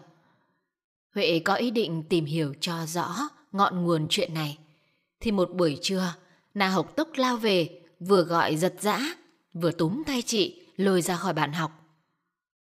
Huệ 1.14 1.40
có 1.44 1.54
ý 1.54 1.70
định 1.70 2.04
tìm 2.08 2.24
hiểu 2.24 2.54
cho 2.60 2.86
rõ 2.86 3.28
ngọn 3.52 3.84
nguồn 3.84 4.06
chuyện 4.10 4.34
này. 4.34 4.58
Thì 5.20 5.30
một 5.32 5.50
buổi 5.54 5.78
trưa, 5.82 6.14
Na 6.54 6.68
Học 6.68 6.96
Tốc 6.96 7.08
lao 7.16 7.36
về, 7.36 7.80
vừa 8.00 8.22
gọi 8.22 8.56
giật 8.56 8.74
giã, 8.80 9.00
vừa 9.52 9.72
túm 9.72 10.02
tay 10.06 10.22
chị 10.22 10.66
lôi 10.76 11.02
ra 11.02 11.16
khỏi 11.16 11.34
bàn 11.34 11.52
học. 11.52 11.70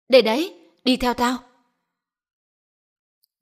Để 0.08 0.22
đấy, 0.22 0.70
đi 0.84 0.96
theo 0.96 1.14
tao. 1.14 1.38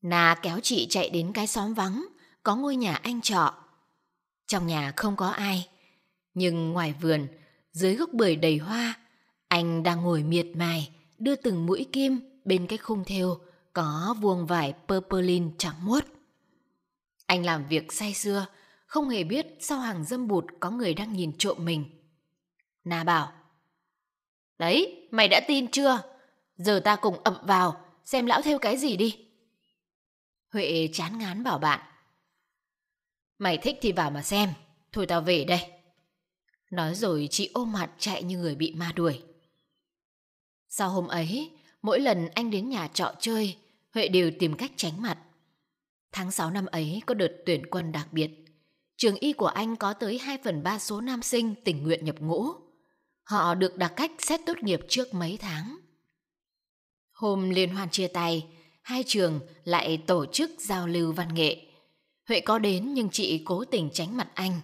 Na 0.03 0.35
kéo 0.43 0.61
chị 0.63 0.87
chạy 0.91 1.11
đến 1.11 1.33
cái 1.33 1.47
xóm 1.47 1.75
vắng, 1.75 2.07
có 2.43 2.57
ngôi 2.57 2.77
nhà 2.77 2.95
anh 2.95 3.21
trọ. 3.21 3.55
Trong 4.47 4.67
nhà 4.67 4.93
không 4.97 5.17
có 5.17 5.29
ai, 5.29 5.69
nhưng 6.35 6.73
ngoài 6.73 6.95
vườn, 7.01 7.27
dưới 7.73 7.95
gốc 7.95 8.11
bưởi 8.13 8.37
đầy 8.37 8.59
hoa, 8.59 8.95
anh 9.49 9.83
đang 9.83 10.03
ngồi 10.03 10.23
miệt 10.23 10.47
mài, 10.55 10.91
đưa 11.19 11.37
từng 11.37 11.67
mũi 11.67 11.87
kim 11.93 12.21
bên 12.45 12.67
cái 12.67 12.79
khung 12.79 13.05
thêu 13.05 13.39
có 13.73 14.15
vuông 14.21 14.47
vải 14.47 14.75
purpurlin 14.89 15.51
trắng 15.59 15.75
muốt. 15.85 16.05
Anh 17.27 17.45
làm 17.45 17.69
việc 17.69 17.93
say 17.93 18.15
sưa, 18.15 18.47
không 18.97 19.09
hề 19.09 19.25
biết 19.25 19.47
sau 19.61 19.79
hàng 19.79 20.05
dâm 20.05 20.29
bụt 20.29 20.45
có 20.61 20.71
người 20.71 20.95
đang 20.95 21.13
nhìn 21.13 21.39
trộm 21.39 21.57
mình. 21.65 21.85
Na 22.85 23.05
bảo, 23.05 23.33
Đấy, 24.59 25.09
mày 25.11 25.29
đã 25.29 25.41
tin 25.49 25.71
chưa? 25.71 26.03
Giờ 26.57 26.81
ta 26.85 26.97
cùng 26.97 27.23
ập 27.25 27.41
vào, 27.43 27.85
xem 28.05 28.27
lão 28.27 28.43
theo 28.43 28.59
cái 28.59 28.77
gì 28.77 28.97
đi. 28.97 29.27
Huệ 30.53 30.89
chán 30.93 31.19
ngán 31.19 31.45
bảo 31.45 31.59
bạn. 31.59 31.81
Mày 33.39 33.59
thích 33.59 33.79
thì 33.81 33.93
vào 33.93 34.11
mà 34.11 34.23
xem, 34.23 34.53
thôi 34.93 35.07
tao 35.07 35.21
về 35.21 35.45
đây. 35.45 35.71
Nói 36.71 36.95
rồi 36.95 37.29
chị 37.31 37.51
ôm 37.55 37.73
mặt 37.73 37.91
chạy 37.99 38.23
như 38.23 38.39
người 38.39 38.55
bị 38.55 38.73
ma 38.73 38.93
đuổi. 38.93 39.23
Sau 40.69 40.91
hôm 40.91 41.07
ấy, 41.07 41.51
mỗi 41.83 42.01
lần 42.01 42.29
anh 42.35 42.51
đến 42.51 42.69
nhà 42.69 42.89
trọ 42.89 43.15
chơi, 43.21 43.57
Huệ 43.95 44.09
đều 44.09 44.31
tìm 44.39 44.57
cách 44.57 44.73
tránh 44.77 45.03
mặt. 45.03 45.19
Tháng 46.13 46.31
6 46.31 46.51
năm 46.51 46.67
ấy 46.67 47.03
có 47.07 47.15
đợt 47.15 47.33
tuyển 47.47 47.67
quân 47.71 47.93
đặc 47.93 48.09
biệt. 48.13 48.46
Trường 48.97 49.17
y 49.17 49.33
của 49.33 49.47
anh 49.47 49.77
có 49.77 49.93
tới 49.93 50.19
2 50.19 50.39
phần 50.45 50.63
3 50.63 50.79
số 50.79 51.01
nam 51.01 51.23
sinh 51.23 51.55
tình 51.65 51.83
nguyện 51.83 52.05
nhập 52.05 52.17
ngũ. 52.21 52.47
Họ 53.25 53.55
được 53.55 53.77
đặt 53.77 53.93
cách 53.97 54.13
xét 54.19 54.41
tốt 54.47 54.59
nghiệp 54.63 54.81
trước 54.89 55.15
mấy 55.15 55.37
tháng. 55.37 55.77
Hôm 57.13 57.51
liên 57.51 57.75
hoan 57.75 57.91
chia 57.91 58.09
tay, 58.09 58.47
hai 58.83 59.05
trường 59.07 59.41
lại 59.65 60.03
tổ 60.07 60.27
chức 60.27 60.51
giao 60.59 60.87
lưu 60.87 61.13
văn 61.13 61.35
nghệ. 61.35 61.67
Huệ 62.29 62.41
có 62.41 62.59
đến 62.59 62.95
nhưng 62.95 63.11
chị 63.11 63.43
cố 63.45 63.65
tình 63.65 63.91
tránh 63.93 64.17
mặt 64.17 64.29
anh. 64.35 64.61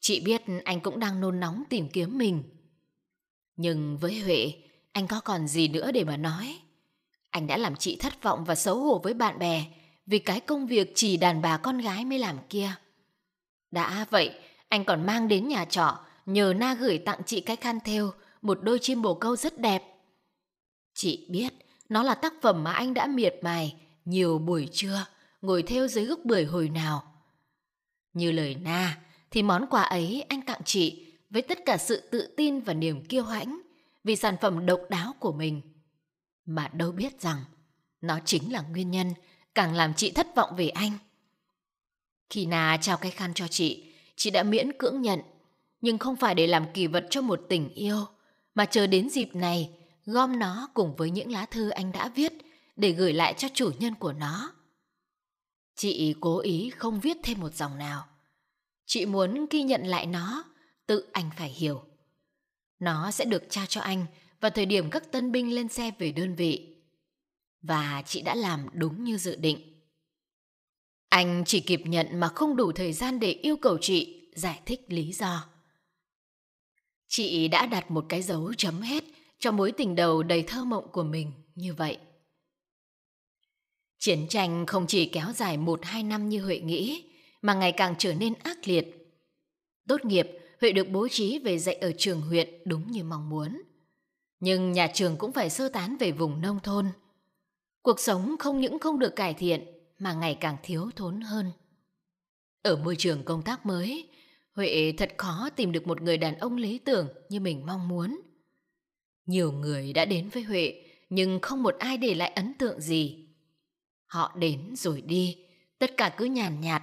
Chị 0.00 0.20
biết 0.20 0.42
anh 0.64 0.80
cũng 0.80 0.98
đang 1.00 1.20
nôn 1.20 1.40
nóng 1.40 1.64
tìm 1.70 1.88
kiếm 1.88 2.18
mình. 2.18 2.42
Nhưng 3.56 3.98
với 3.98 4.20
Huệ, 4.20 4.52
anh 4.92 5.06
có 5.06 5.20
còn 5.20 5.48
gì 5.48 5.68
nữa 5.68 5.92
để 5.92 6.04
mà 6.04 6.16
nói. 6.16 6.58
Anh 7.30 7.46
đã 7.46 7.56
làm 7.56 7.76
chị 7.76 7.96
thất 7.96 8.22
vọng 8.22 8.44
và 8.44 8.54
xấu 8.54 8.80
hổ 8.80 9.00
với 9.04 9.14
bạn 9.14 9.38
bè 9.38 9.66
vì 10.06 10.18
cái 10.18 10.40
công 10.40 10.66
việc 10.66 10.92
chỉ 10.94 11.16
đàn 11.16 11.42
bà 11.42 11.56
con 11.56 11.78
gái 11.78 12.04
mới 12.04 12.18
làm 12.18 12.38
kia. 12.48 12.74
Đã 13.70 14.06
vậy, 14.10 14.34
anh 14.68 14.84
còn 14.84 15.06
mang 15.06 15.28
đến 15.28 15.48
nhà 15.48 15.64
trọ 15.64 15.98
nhờ 16.26 16.54
Na 16.56 16.74
gửi 16.74 16.98
tặng 16.98 17.20
chị 17.26 17.40
cái 17.40 17.56
khăn 17.56 17.78
thêu, 17.84 18.10
một 18.42 18.58
đôi 18.62 18.78
chim 18.82 19.02
bồ 19.02 19.14
câu 19.14 19.36
rất 19.36 19.58
đẹp. 19.58 19.82
Chị 20.94 21.26
biết 21.30 21.52
nó 21.88 22.02
là 22.02 22.14
tác 22.14 22.32
phẩm 22.42 22.64
mà 22.64 22.72
anh 22.72 22.94
đã 22.94 23.06
miệt 23.06 23.34
mài 23.42 23.76
nhiều 24.04 24.38
buổi 24.38 24.68
trưa 24.72 25.06
ngồi 25.42 25.62
theo 25.62 25.88
dưới 25.88 26.04
gốc 26.04 26.18
bưởi 26.24 26.44
hồi 26.44 26.68
nào. 26.68 27.14
Như 28.12 28.32
lời 28.32 28.54
Na, 28.54 28.98
thì 29.30 29.42
món 29.42 29.66
quà 29.70 29.82
ấy 29.82 30.24
anh 30.28 30.42
tặng 30.42 30.60
chị 30.64 31.06
với 31.30 31.42
tất 31.42 31.58
cả 31.66 31.76
sự 31.76 32.08
tự 32.10 32.34
tin 32.36 32.60
và 32.60 32.74
niềm 32.74 33.04
kiêu 33.04 33.24
hãnh 33.24 33.60
vì 34.04 34.16
sản 34.16 34.36
phẩm 34.40 34.66
độc 34.66 34.80
đáo 34.90 35.14
của 35.20 35.32
mình. 35.32 35.62
Mà 36.46 36.68
đâu 36.72 36.92
biết 36.92 37.20
rằng 37.20 37.38
nó 38.00 38.18
chính 38.24 38.52
là 38.52 38.60
nguyên 38.60 38.90
nhân 38.90 39.14
càng 39.54 39.74
làm 39.74 39.94
chị 39.94 40.10
thất 40.10 40.26
vọng 40.36 40.56
về 40.56 40.68
anh. 40.68 40.92
Khi 42.30 42.46
Na 42.46 42.78
trao 42.80 42.96
cái 42.96 43.10
khăn 43.10 43.34
cho 43.34 43.48
chị, 43.48 43.84
chị 44.16 44.30
đã 44.30 44.42
miễn 44.42 44.72
cưỡng 44.78 45.02
nhận, 45.02 45.20
nhưng 45.80 45.98
không 45.98 46.16
phải 46.16 46.34
để 46.34 46.46
làm 46.46 46.66
kỳ 46.74 46.86
vật 46.86 47.06
cho 47.10 47.20
một 47.20 47.40
tình 47.48 47.74
yêu, 47.74 48.06
mà 48.54 48.64
chờ 48.64 48.86
đến 48.86 49.10
dịp 49.10 49.34
này 49.34 49.70
gom 50.06 50.38
nó 50.38 50.68
cùng 50.74 50.96
với 50.96 51.10
những 51.10 51.32
lá 51.32 51.46
thư 51.46 51.70
anh 51.70 51.92
đã 51.92 52.08
viết 52.08 52.32
để 52.76 52.92
gửi 52.92 53.12
lại 53.12 53.34
cho 53.36 53.48
chủ 53.54 53.70
nhân 53.78 53.94
của 53.94 54.12
nó. 54.12 54.52
Chị 55.76 56.14
cố 56.20 56.38
ý 56.38 56.70
không 56.76 57.00
viết 57.00 57.16
thêm 57.22 57.40
một 57.40 57.54
dòng 57.54 57.78
nào. 57.78 58.04
Chị 58.86 59.06
muốn 59.06 59.46
ghi 59.50 59.62
nhận 59.62 59.86
lại 59.86 60.06
nó, 60.06 60.44
tự 60.86 61.08
anh 61.12 61.30
phải 61.36 61.48
hiểu. 61.48 61.82
Nó 62.78 63.10
sẽ 63.10 63.24
được 63.24 63.42
trao 63.50 63.66
cho 63.66 63.80
anh 63.80 64.06
vào 64.40 64.50
thời 64.50 64.66
điểm 64.66 64.90
các 64.90 65.12
tân 65.12 65.32
binh 65.32 65.54
lên 65.54 65.68
xe 65.68 65.90
về 65.98 66.12
đơn 66.12 66.34
vị. 66.34 66.76
Và 67.62 68.02
chị 68.06 68.22
đã 68.22 68.34
làm 68.34 68.66
đúng 68.72 69.04
như 69.04 69.18
dự 69.18 69.36
định. 69.36 69.77
Anh 71.08 71.42
chỉ 71.46 71.60
kịp 71.60 71.82
nhận 71.84 72.20
mà 72.20 72.28
không 72.28 72.56
đủ 72.56 72.72
thời 72.72 72.92
gian 72.92 73.20
để 73.20 73.30
yêu 73.32 73.56
cầu 73.56 73.78
chị 73.80 74.30
giải 74.34 74.60
thích 74.66 74.80
lý 74.88 75.12
do. 75.12 75.48
Chị 77.08 77.48
đã 77.48 77.66
đặt 77.66 77.90
một 77.90 78.06
cái 78.08 78.22
dấu 78.22 78.54
chấm 78.54 78.80
hết 78.80 79.04
cho 79.38 79.52
mối 79.52 79.72
tình 79.72 79.94
đầu 79.94 80.22
đầy 80.22 80.42
thơ 80.42 80.64
mộng 80.64 80.88
của 80.92 81.02
mình 81.02 81.32
như 81.54 81.74
vậy. 81.74 81.98
Chiến 83.98 84.28
tranh 84.28 84.66
không 84.66 84.86
chỉ 84.86 85.06
kéo 85.06 85.32
dài 85.32 85.56
một 85.56 85.80
hai 85.82 86.02
năm 86.02 86.28
như 86.28 86.44
Huệ 86.44 86.60
nghĩ, 86.60 87.04
mà 87.42 87.54
ngày 87.54 87.72
càng 87.72 87.94
trở 87.98 88.14
nên 88.14 88.34
ác 88.34 88.58
liệt. 88.64 88.86
Tốt 89.88 90.04
nghiệp, 90.04 90.28
Huệ 90.60 90.72
được 90.72 90.88
bố 90.88 91.08
trí 91.08 91.38
về 91.38 91.58
dạy 91.58 91.74
ở 91.74 91.92
trường 91.98 92.20
huyện 92.20 92.48
đúng 92.64 92.90
như 92.90 93.04
mong 93.04 93.28
muốn. 93.28 93.62
Nhưng 94.40 94.72
nhà 94.72 94.90
trường 94.94 95.16
cũng 95.16 95.32
phải 95.32 95.50
sơ 95.50 95.68
tán 95.68 95.96
về 95.96 96.12
vùng 96.12 96.40
nông 96.40 96.60
thôn. 96.60 96.86
Cuộc 97.82 98.00
sống 98.00 98.36
không 98.38 98.60
những 98.60 98.78
không 98.78 98.98
được 98.98 99.16
cải 99.16 99.34
thiện 99.34 99.77
mà 99.98 100.12
ngày 100.12 100.38
càng 100.40 100.56
thiếu 100.62 100.90
thốn 100.96 101.20
hơn. 101.20 101.52
Ở 102.62 102.76
môi 102.76 102.96
trường 102.96 103.24
công 103.24 103.42
tác 103.42 103.66
mới, 103.66 104.08
Huệ 104.54 104.92
thật 104.98 105.14
khó 105.16 105.50
tìm 105.56 105.72
được 105.72 105.86
một 105.86 106.02
người 106.02 106.18
đàn 106.18 106.38
ông 106.38 106.56
lý 106.56 106.78
tưởng 106.78 107.08
như 107.28 107.40
mình 107.40 107.66
mong 107.66 107.88
muốn. 107.88 108.20
Nhiều 109.26 109.52
người 109.52 109.92
đã 109.92 110.04
đến 110.04 110.28
với 110.28 110.42
Huệ, 110.42 110.84
nhưng 111.10 111.40
không 111.42 111.62
một 111.62 111.74
ai 111.78 111.96
để 111.96 112.14
lại 112.14 112.30
ấn 112.30 112.54
tượng 112.54 112.80
gì. 112.80 113.28
Họ 114.06 114.36
đến 114.38 114.76
rồi 114.76 115.00
đi, 115.00 115.36
tất 115.78 115.96
cả 115.96 116.14
cứ 116.16 116.24
nhàn 116.24 116.60
nhạt. 116.60 116.82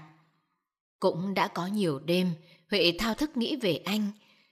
Cũng 0.99 1.33
đã 1.33 1.47
có 1.47 1.67
nhiều 1.67 1.99
đêm, 1.99 2.31
Huệ 2.69 2.93
thao 2.99 3.13
thức 3.13 3.37
nghĩ 3.37 3.55
về 3.55 3.75
anh, 3.75 4.11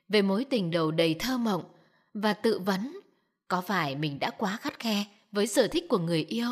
về 0.10 0.22
mối 0.22 0.46
tình 0.46 0.72
đầu 0.72 0.92
đầy 0.92 1.14
thơ 1.14 1.38
mộng 1.38 1.64
và 2.14 2.34
tự 2.34 2.60
vấn 2.60 3.00
có 3.48 3.62
phải 3.62 3.96
mình 3.96 4.20
đã 4.20 4.32
quá 4.38 4.58
khắt 4.62 4.80
khe 4.80 5.06
với 5.32 5.48
sở 5.48 5.68
thích 5.68 5.86
của 5.90 5.98
người 5.98 6.24
yêu. 6.24 6.48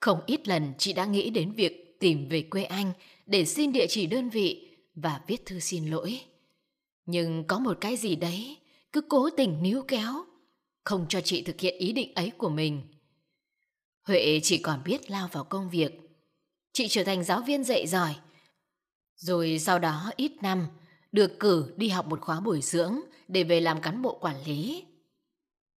Không 0.00 0.20
ít 0.26 0.48
lần 0.48 0.72
chị 0.78 0.92
đã 0.92 1.04
nghĩ 1.04 1.30
đến 1.30 1.52
việc 1.52 1.96
tìm 2.00 2.28
về 2.28 2.42
quê 2.42 2.64
anh 2.64 2.92
để 3.26 3.44
xin 3.44 3.72
địa 3.72 3.86
chỉ 3.88 4.06
đơn 4.06 4.30
vị 4.30 4.76
và 4.94 5.20
viết 5.26 5.46
thư 5.46 5.60
xin 5.60 5.86
lỗi. 5.86 6.20
Nhưng 7.06 7.44
có 7.46 7.58
một 7.58 7.78
cái 7.80 7.96
gì 7.96 8.16
đấy 8.16 8.56
cứ 8.92 9.00
cố 9.00 9.30
tình 9.30 9.62
níu 9.62 9.82
kéo, 9.82 10.24
không 10.84 11.06
cho 11.08 11.20
chị 11.20 11.42
thực 11.42 11.60
hiện 11.60 11.78
ý 11.78 11.92
định 11.92 12.14
ấy 12.14 12.30
của 12.30 12.48
mình. 12.48 12.82
Huệ 14.06 14.40
chỉ 14.42 14.58
còn 14.58 14.84
biết 14.84 15.10
lao 15.10 15.28
vào 15.32 15.44
công 15.44 15.70
việc. 15.70 16.00
Chị 16.72 16.88
trở 16.88 17.04
thành 17.04 17.24
giáo 17.24 17.40
viên 17.40 17.64
dạy 17.64 17.86
giỏi. 17.86 18.14
Rồi 19.16 19.58
sau 19.58 19.78
đó 19.78 20.10
ít 20.16 20.32
năm, 20.42 20.66
được 21.12 21.40
cử 21.40 21.74
đi 21.76 21.88
học 21.88 22.06
một 22.06 22.20
khóa 22.20 22.40
bồi 22.40 22.60
dưỡng 22.62 23.00
để 23.28 23.44
về 23.44 23.60
làm 23.60 23.80
cán 23.80 24.02
bộ 24.02 24.18
quản 24.18 24.36
lý. 24.46 24.84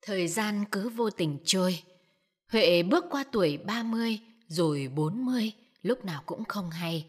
Thời 0.02 0.28
gian 0.28 0.64
cứ 0.72 0.88
vô 0.88 1.10
tình 1.10 1.38
trôi. 1.44 1.82
Huệ 2.52 2.82
bước 2.82 3.04
qua 3.10 3.24
tuổi 3.32 3.56
30 3.56 4.18
rồi 4.48 4.90
40, 4.94 5.52
lúc 5.82 6.04
nào 6.04 6.22
cũng 6.26 6.44
không 6.44 6.70
hay. 6.70 7.06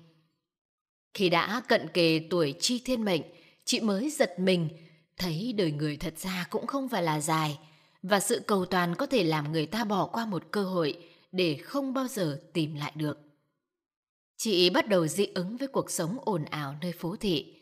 Khi 1.14 1.30
đã 1.30 1.62
cận 1.68 1.88
kề 1.94 2.22
tuổi 2.30 2.54
chi 2.60 2.82
thiên 2.86 3.06
mệnh, 3.06 3.22
chị 3.66 3.80
mới 3.80 4.10
giật 4.10 4.40
mình 4.40 4.70
thấy 5.18 5.54
đời 5.58 5.72
người 5.72 5.98
thật 5.98 6.14
ra 6.18 6.48
cũng 6.50 6.68
không 6.68 6.90
phải 6.90 7.04
là 7.04 7.20
dài 7.20 7.60
và 8.04 8.20
sự 8.20 8.42
cầu 8.48 8.66
toàn 8.66 8.96
có 8.96 9.06
thể 9.06 9.24
làm 9.24 9.52
người 9.52 9.66
ta 9.66 9.84
bỏ 9.84 10.06
qua 10.06 10.26
một 10.26 10.44
cơ 10.52 10.64
hội 10.64 10.98
để 11.32 11.58
không 11.64 11.94
bao 11.94 12.08
giờ 12.08 12.42
tìm 12.54 12.76
lại 12.76 12.92
được. 12.96 13.20
Chị 14.38 14.70
bắt 14.70 14.88
đầu 14.88 15.08
dị 15.08 15.26
ứng 15.26 15.58
với 15.58 15.68
cuộc 15.68 15.92
sống 15.92 16.18
ồn 16.26 16.46
ào 16.46 16.76
nơi 16.82 16.92
phố 16.92 17.16
thị. 17.16 17.54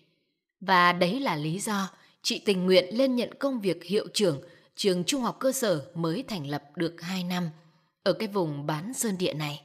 Và 0.60 0.94
đấy 0.94 1.20
là 1.20 1.36
lý 1.36 1.60
do 1.60 1.90
chị 2.22 2.40
tình 2.40 2.66
nguyện 2.66 2.98
lên 2.98 3.16
nhận 3.16 3.30
công 3.40 3.62
việc 3.62 3.84
hiệu 3.84 4.08
trưởng 4.14 4.42
trường 4.76 5.04
trung 5.04 5.22
học 5.22 5.38
cơ 5.40 5.52
sở 5.52 5.92
mới 5.96 6.24
thành 6.28 6.48
lập 6.48 6.64
được 6.76 7.02
2 7.02 7.24
năm 7.24 7.50
ở 8.06 8.14
cái 8.14 8.28
vùng 8.28 8.66
bán 8.66 8.94
sơn 8.94 9.18
địa 9.18 9.34
này. 9.34 9.62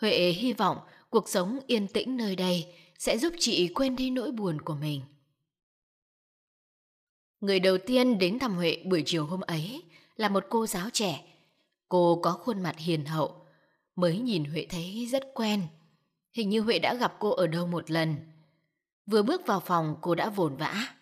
Huệ 0.00 0.30
hy 0.30 0.52
vọng 0.52 0.78
cuộc 1.10 1.28
sống 1.28 1.58
yên 1.66 1.88
tĩnh 1.88 2.16
nơi 2.16 2.36
đây 2.36 2.74
sẽ 2.98 3.18
giúp 3.18 3.32
chị 3.38 3.72
quên 3.74 3.96
đi 3.96 4.10
nỗi 4.10 4.30
buồn 4.30 4.60
của 4.60 4.74
mình. 4.74 5.02
Người 7.40 7.60
đầu 7.60 7.78
tiên 7.78 8.18
đến 8.18 8.38
thăm 8.38 8.54
Huệ 8.54 8.82
buổi 8.84 9.02
chiều 9.06 9.26
hôm 9.26 9.40
ấy 9.40 9.82
là 10.16 10.28
một 10.28 10.44
cô 10.48 10.66
giáo 10.66 10.90
trẻ. 10.92 11.24
Cô 11.88 12.20
có 12.22 12.32
khuôn 12.32 12.62
mặt 12.62 12.78
hiền 12.78 13.04
hậu, 13.04 13.46
mới 13.96 14.18
nhìn 14.18 14.44
Huệ 14.44 14.66
thấy 14.70 15.08
rất 15.10 15.22
quen. 15.34 15.62
Hình 16.32 16.48
như 16.48 16.60
Huệ 16.60 16.78
đã 16.78 16.94
gặp 16.94 17.16
cô 17.18 17.30
ở 17.30 17.46
đâu 17.46 17.66
một 17.66 17.90
lần. 17.90 18.16
Vừa 19.06 19.22
bước 19.22 19.46
vào 19.46 19.60
phòng 19.60 19.96
cô 20.00 20.14
đã 20.14 20.30
vồn 20.30 20.56
vã. 20.56 20.94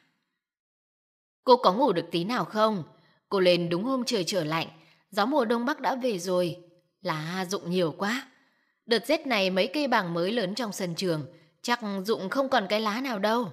Cô 1.44 1.56
có 1.56 1.72
ngủ 1.72 1.92
được 1.92 2.06
tí 2.10 2.24
nào 2.24 2.44
không? 2.44 2.82
Cô 3.28 3.40
lên 3.40 3.68
đúng 3.68 3.84
hôm 3.84 4.04
trời 4.04 4.24
trở 4.24 4.44
lạnh, 4.44 4.68
gió 5.10 5.26
mùa 5.26 5.44
đông 5.44 5.64
bắc 5.64 5.80
đã 5.80 5.94
về 5.94 6.18
rồi. 6.18 6.56
Lá 7.00 7.46
rụng 7.48 7.70
nhiều 7.70 7.94
quá. 7.98 8.30
Đợt 8.86 9.06
rét 9.06 9.26
này 9.26 9.50
mấy 9.50 9.66
cây 9.66 9.88
bàng 9.88 10.14
mới 10.14 10.32
lớn 10.32 10.54
trong 10.54 10.72
sân 10.72 10.94
trường, 10.94 11.26
chắc 11.62 11.80
rụng 12.04 12.30
không 12.30 12.48
còn 12.48 12.66
cái 12.68 12.80
lá 12.80 13.00
nào 13.00 13.18
đâu. 13.18 13.52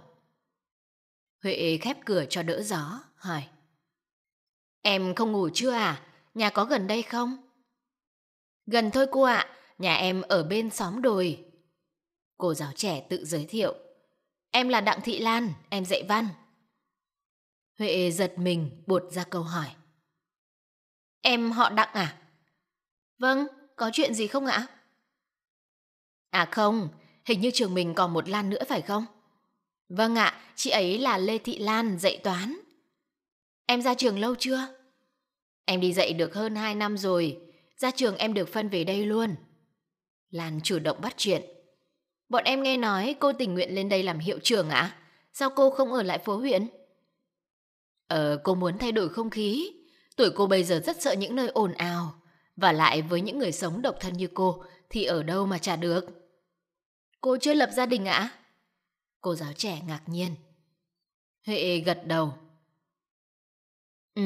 Huệ 1.43 1.77
khép 1.81 1.98
cửa 2.05 2.25
cho 2.29 2.43
đỡ 2.43 2.62
gió, 2.62 3.03
hỏi. 3.15 3.43
Em 4.81 5.15
không 5.15 5.31
ngủ 5.31 5.50
chưa 5.53 5.72
à? 5.72 6.01
Nhà 6.33 6.50
có 6.50 6.65
gần 6.65 6.88
đây 6.88 7.01
không? 7.01 7.38
Gần 8.65 8.91
thôi 8.91 9.07
cô 9.12 9.22
ạ, 9.22 9.50
nhà 9.77 9.95
em 9.95 10.22
ở 10.22 10.43
bên 10.43 10.69
xóm 10.69 11.01
đồi. 11.01 11.45
Cô 12.38 12.53
giáo 12.53 12.72
trẻ 12.75 13.05
tự 13.10 13.25
giới 13.25 13.45
thiệu. 13.45 13.75
Em 14.51 14.69
là 14.69 14.81
Đặng 14.81 15.01
Thị 15.01 15.19
Lan, 15.19 15.53
em 15.69 15.86
dạy 15.86 16.03
văn. 16.10 16.27
Huệ 17.79 18.12
giật 18.12 18.33
mình 18.38 18.83
buột 18.88 19.03
ra 19.12 19.24
câu 19.24 19.43
hỏi. 19.43 19.67
Em 21.25 21.51
họ 21.51 21.69
Đặng 21.69 21.93
à? 21.93 22.17
Vâng, 23.19 23.47
có 23.75 23.89
chuyện 23.93 24.13
gì 24.13 24.27
không 24.27 24.45
ạ? 24.45 24.67
À 26.29 26.47
không, 26.51 26.89
hình 27.25 27.41
như 27.41 27.51
trường 27.53 27.73
mình 27.73 27.93
còn 27.93 28.13
một 28.13 28.29
Lan 28.29 28.49
nữa 28.49 28.63
phải 28.67 28.81
không? 28.81 29.05
Vâng 29.89 30.15
ạ, 30.15 30.41
chị 30.55 30.69
ấy 30.69 30.97
là 30.99 31.17
Lê 31.17 31.37
Thị 31.37 31.57
Lan, 31.57 31.97
dạy 31.99 32.19
toán. 32.23 32.57
Em 33.65 33.81
ra 33.81 33.93
trường 33.93 34.19
lâu 34.19 34.35
chưa? 34.39 34.67
Em 35.65 35.81
đi 35.81 35.93
dạy 35.93 36.13
được 36.13 36.33
hơn 36.33 36.55
2 36.55 36.75
năm 36.75 36.97
rồi. 36.97 37.39
ra 37.77 37.91
trường 37.91 38.15
em 38.15 38.33
được 38.33 38.49
phân 38.49 38.69
về 38.69 38.83
đây 38.83 39.05
luôn. 39.05 39.35
Lan 40.29 40.59
chủ 40.63 40.79
động 40.79 41.01
bắt 41.01 41.13
chuyện. 41.17 41.41
Bọn 42.29 42.43
em 42.43 42.63
nghe 42.63 42.77
nói 42.77 43.15
cô 43.19 43.33
tình 43.33 43.53
nguyện 43.53 43.75
lên 43.75 43.89
đây 43.89 44.03
làm 44.03 44.19
hiệu 44.19 44.39
trưởng 44.43 44.69
ạ? 44.69 44.79
À? 44.79 44.97
Sao 45.33 45.49
cô 45.55 45.69
không 45.69 45.93
ở 45.93 46.03
lại 46.03 46.17
phố 46.17 46.37
huyện? 46.37 46.67
Ờ, 48.07 48.41
cô 48.43 48.55
muốn 48.55 48.77
thay 48.77 48.91
đổi 48.91 49.09
không 49.09 49.29
khí. 49.29 49.71
Tuổi 50.15 50.29
cô 50.36 50.48
bây 50.48 50.63
giờ 50.63 50.82
rất 50.86 51.01
sợ 51.01 51.13
những 51.13 51.36
nơi 51.36 51.48
ồn 51.48 51.74
ào. 51.74 52.15
Và 52.55 52.72
lại 52.72 53.01
với 53.01 53.22
những 53.22 53.39
người 53.39 53.51
sống 53.51 53.82
độc 53.82 53.96
thân 54.00 54.13
như 54.13 54.27
cô 54.34 54.63
thì 54.89 55.03
ở 55.03 55.24
đâu 55.24 55.46
mà 55.46 55.58
trả 55.58 55.75
được. 55.75 56.05
Cô 57.22 57.38
chưa 57.41 57.53
lập 57.53 57.70
gia 57.74 57.86
đình 57.86 58.05
ạ? 58.05 58.13
À? 58.13 58.34
Cô 59.22 59.36
giáo 59.36 59.53
trẻ 59.53 59.82
ngạc 59.88 60.01
nhiên. 60.05 60.36
Huệ 61.46 61.77
gật 61.86 62.08
đầu. 62.08 62.34
Ừ, 64.15 64.24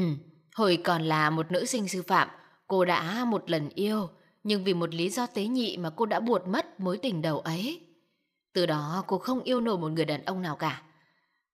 hồi 0.55 0.77
còn 0.83 1.03
là 1.03 1.29
một 1.29 1.51
nữ 1.51 1.65
sinh 1.65 1.87
sư 1.87 2.03
phạm, 2.07 2.29
cô 2.67 2.85
đã 2.85 3.25
một 3.25 3.49
lần 3.49 3.69
yêu, 3.69 4.09
nhưng 4.43 4.63
vì 4.63 4.73
một 4.73 4.95
lý 4.95 5.09
do 5.09 5.27
tế 5.27 5.45
nhị 5.45 5.77
mà 5.77 5.89
cô 5.89 6.05
đã 6.05 6.19
buột 6.19 6.47
mất 6.47 6.79
mối 6.79 6.97
tình 6.97 7.21
đầu 7.21 7.39
ấy. 7.39 7.81
Từ 8.53 8.65
đó 8.65 9.03
cô 9.07 9.17
không 9.17 9.43
yêu 9.43 9.61
nổi 9.61 9.77
một 9.77 9.89
người 9.89 10.05
đàn 10.05 10.25
ông 10.25 10.41
nào 10.41 10.55
cả. 10.55 10.81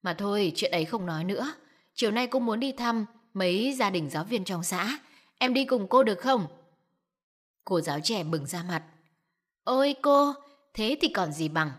Mà 0.01 0.13
thôi, 0.13 0.51
chuyện 0.55 0.71
ấy 0.71 0.85
không 0.85 1.05
nói 1.05 1.23
nữa. 1.23 1.53
Chiều 1.93 2.11
nay 2.11 2.27
cô 2.27 2.39
muốn 2.39 2.59
đi 2.59 2.71
thăm 2.71 3.05
mấy 3.33 3.73
gia 3.73 3.89
đình 3.89 4.09
giáo 4.09 4.23
viên 4.23 4.45
trong 4.45 4.63
xã. 4.63 4.99
Em 5.37 5.53
đi 5.53 5.65
cùng 5.65 5.87
cô 5.87 6.03
được 6.03 6.19
không? 6.19 6.47
Cô 7.65 7.81
giáo 7.81 7.99
trẻ 8.03 8.23
bừng 8.23 8.45
ra 8.45 8.63
mặt. 8.63 8.83
Ôi 9.63 9.95
cô, 10.01 10.33
thế 10.73 10.97
thì 11.01 11.07
còn 11.07 11.31
gì 11.31 11.47
bằng. 11.47 11.71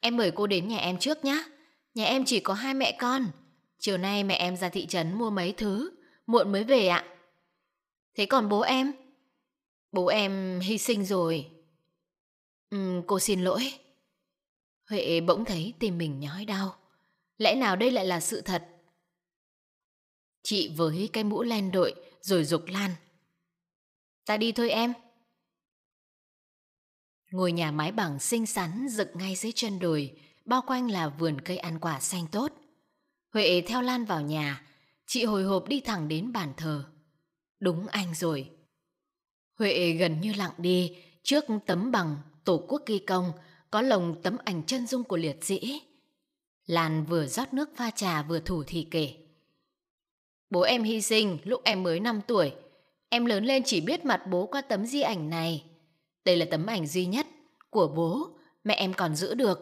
Em 0.00 0.16
mời 0.16 0.30
cô 0.30 0.46
đến 0.46 0.68
nhà 0.68 0.78
em 0.78 0.98
trước 0.98 1.24
nhé. 1.24 1.44
Nhà 1.94 2.04
em 2.04 2.24
chỉ 2.24 2.40
có 2.40 2.54
hai 2.54 2.74
mẹ 2.74 2.96
con. 3.00 3.26
Chiều 3.78 3.98
nay 3.98 4.24
mẹ 4.24 4.34
em 4.34 4.56
ra 4.56 4.68
thị 4.68 4.86
trấn 4.86 5.14
mua 5.14 5.30
mấy 5.30 5.52
thứ. 5.52 5.90
Muộn 6.26 6.52
mới 6.52 6.64
về 6.64 6.88
ạ. 6.88 7.04
Thế 8.14 8.26
còn 8.26 8.48
bố 8.48 8.60
em? 8.60 8.92
Bố 9.92 10.06
em 10.06 10.60
hy 10.60 10.78
sinh 10.78 11.04
rồi. 11.04 11.50
Ừ, 12.70 13.02
cô 13.06 13.18
xin 13.20 13.40
lỗi. 13.44 13.72
Huệ 14.90 15.20
bỗng 15.20 15.44
thấy 15.44 15.74
tim 15.78 15.98
mình 15.98 16.20
nhói 16.20 16.44
đau. 16.44 16.76
Lẽ 17.38 17.54
nào 17.54 17.76
đây 17.76 17.90
lại 17.90 18.06
là 18.06 18.20
sự 18.20 18.40
thật? 18.40 18.73
Chị 20.46 20.72
với 20.76 21.10
cái 21.12 21.24
mũ 21.24 21.42
len 21.42 21.70
đội 21.70 21.94
rồi 22.20 22.44
dục 22.44 22.62
Lan. 22.66 22.90
Ta 24.26 24.36
đi 24.36 24.52
thôi 24.52 24.70
em. 24.70 24.92
Ngôi 27.30 27.52
nhà 27.52 27.70
mái 27.70 27.92
bằng 27.92 28.18
xinh 28.18 28.46
xắn 28.46 28.88
dựng 28.88 29.08
ngay 29.14 29.34
dưới 29.34 29.52
chân 29.52 29.78
đồi, 29.78 30.20
bao 30.44 30.62
quanh 30.66 30.90
là 30.90 31.08
vườn 31.08 31.40
cây 31.40 31.56
ăn 31.56 31.78
quả 31.80 32.00
xanh 32.00 32.26
tốt. 32.32 32.52
Huệ 33.32 33.62
theo 33.66 33.82
Lan 33.82 34.04
vào 34.04 34.20
nhà, 34.20 34.66
chị 35.06 35.24
hồi 35.24 35.44
hộp 35.44 35.68
đi 35.68 35.80
thẳng 35.80 36.08
đến 36.08 36.32
bàn 36.32 36.52
thờ. 36.56 36.84
Đúng 37.60 37.86
anh 37.86 38.14
rồi. 38.14 38.50
Huệ 39.58 39.92
gần 39.92 40.20
như 40.20 40.32
lặng 40.32 40.54
đi 40.58 40.96
trước 41.22 41.44
tấm 41.66 41.90
bằng 41.90 42.16
Tổ 42.44 42.64
quốc 42.68 42.82
ghi 42.86 42.98
công 42.98 43.32
có 43.70 43.82
lồng 43.82 44.22
tấm 44.22 44.36
ảnh 44.44 44.62
chân 44.66 44.86
dung 44.86 45.04
của 45.04 45.16
liệt 45.16 45.44
sĩ. 45.44 45.82
Lan 46.66 47.04
vừa 47.04 47.26
rót 47.26 47.54
nước 47.54 47.70
pha 47.76 47.90
trà 47.90 48.22
vừa 48.22 48.40
thủ 48.40 48.64
thì 48.66 48.88
kể. 48.90 49.23
Bố 50.54 50.60
em 50.60 50.82
hy 50.82 51.00
sinh 51.00 51.38
lúc 51.44 51.60
em 51.64 51.82
mới 51.82 52.00
5 52.00 52.20
tuổi. 52.26 52.52
Em 53.08 53.24
lớn 53.24 53.44
lên 53.44 53.62
chỉ 53.66 53.80
biết 53.80 54.04
mặt 54.04 54.22
bố 54.30 54.46
qua 54.46 54.60
tấm 54.60 54.86
di 54.86 55.00
ảnh 55.00 55.30
này. 55.30 55.64
Đây 56.24 56.36
là 56.36 56.46
tấm 56.50 56.66
ảnh 56.66 56.86
duy 56.86 57.06
nhất 57.06 57.26
của 57.70 57.88
bố, 57.88 58.30
mẹ 58.64 58.74
em 58.74 58.94
còn 58.94 59.16
giữ 59.16 59.34
được. 59.34 59.60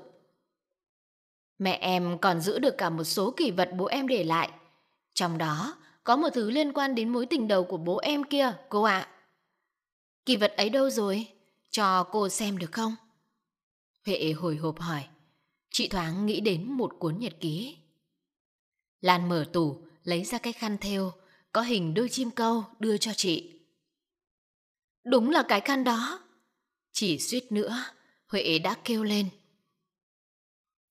Mẹ 1.58 1.72
em 1.72 2.18
còn 2.18 2.40
giữ 2.40 2.58
được 2.58 2.78
cả 2.78 2.90
một 2.90 3.04
số 3.04 3.34
kỷ 3.36 3.50
vật 3.50 3.70
bố 3.76 3.84
em 3.84 4.08
để 4.08 4.24
lại. 4.24 4.50
Trong 5.14 5.38
đó 5.38 5.76
có 6.04 6.16
một 6.16 6.28
thứ 6.34 6.50
liên 6.50 6.72
quan 6.72 6.94
đến 6.94 7.08
mối 7.08 7.26
tình 7.26 7.48
đầu 7.48 7.64
của 7.64 7.76
bố 7.76 7.98
em 7.98 8.24
kia, 8.24 8.52
cô 8.68 8.82
ạ. 8.82 9.08
Kỳ 10.26 10.36
vật 10.36 10.52
ấy 10.56 10.70
đâu 10.70 10.90
rồi? 10.90 11.26
Cho 11.70 12.04
cô 12.04 12.28
xem 12.28 12.58
được 12.58 12.72
không? 12.72 12.94
Huệ 14.06 14.32
hồi 14.32 14.56
hộp 14.56 14.80
hỏi. 14.80 15.04
Chị 15.70 15.88
thoáng 15.88 16.26
nghĩ 16.26 16.40
đến 16.40 16.72
một 16.72 16.92
cuốn 16.98 17.18
nhật 17.18 17.32
ký. 17.40 17.76
Lan 19.00 19.28
mở 19.28 19.44
tủ, 19.52 19.82
lấy 20.04 20.24
ra 20.24 20.38
cái 20.38 20.52
khăn 20.52 20.78
thêu, 20.78 21.12
có 21.52 21.62
hình 21.62 21.94
đôi 21.94 22.08
chim 22.08 22.30
câu 22.30 22.64
đưa 22.78 22.96
cho 22.96 23.12
chị. 23.14 23.60
Đúng 25.04 25.30
là 25.30 25.42
cái 25.48 25.60
khăn 25.60 25.84
đó. 25.84 26.20
Chỉ 26.92 27.18
suýt 27.18 27.52
nữa, 27.52 27.84
Huệ 28.28 28.58
đã 28.58 28.76
kêu 28.84 29.04
lên. 29.04 29.28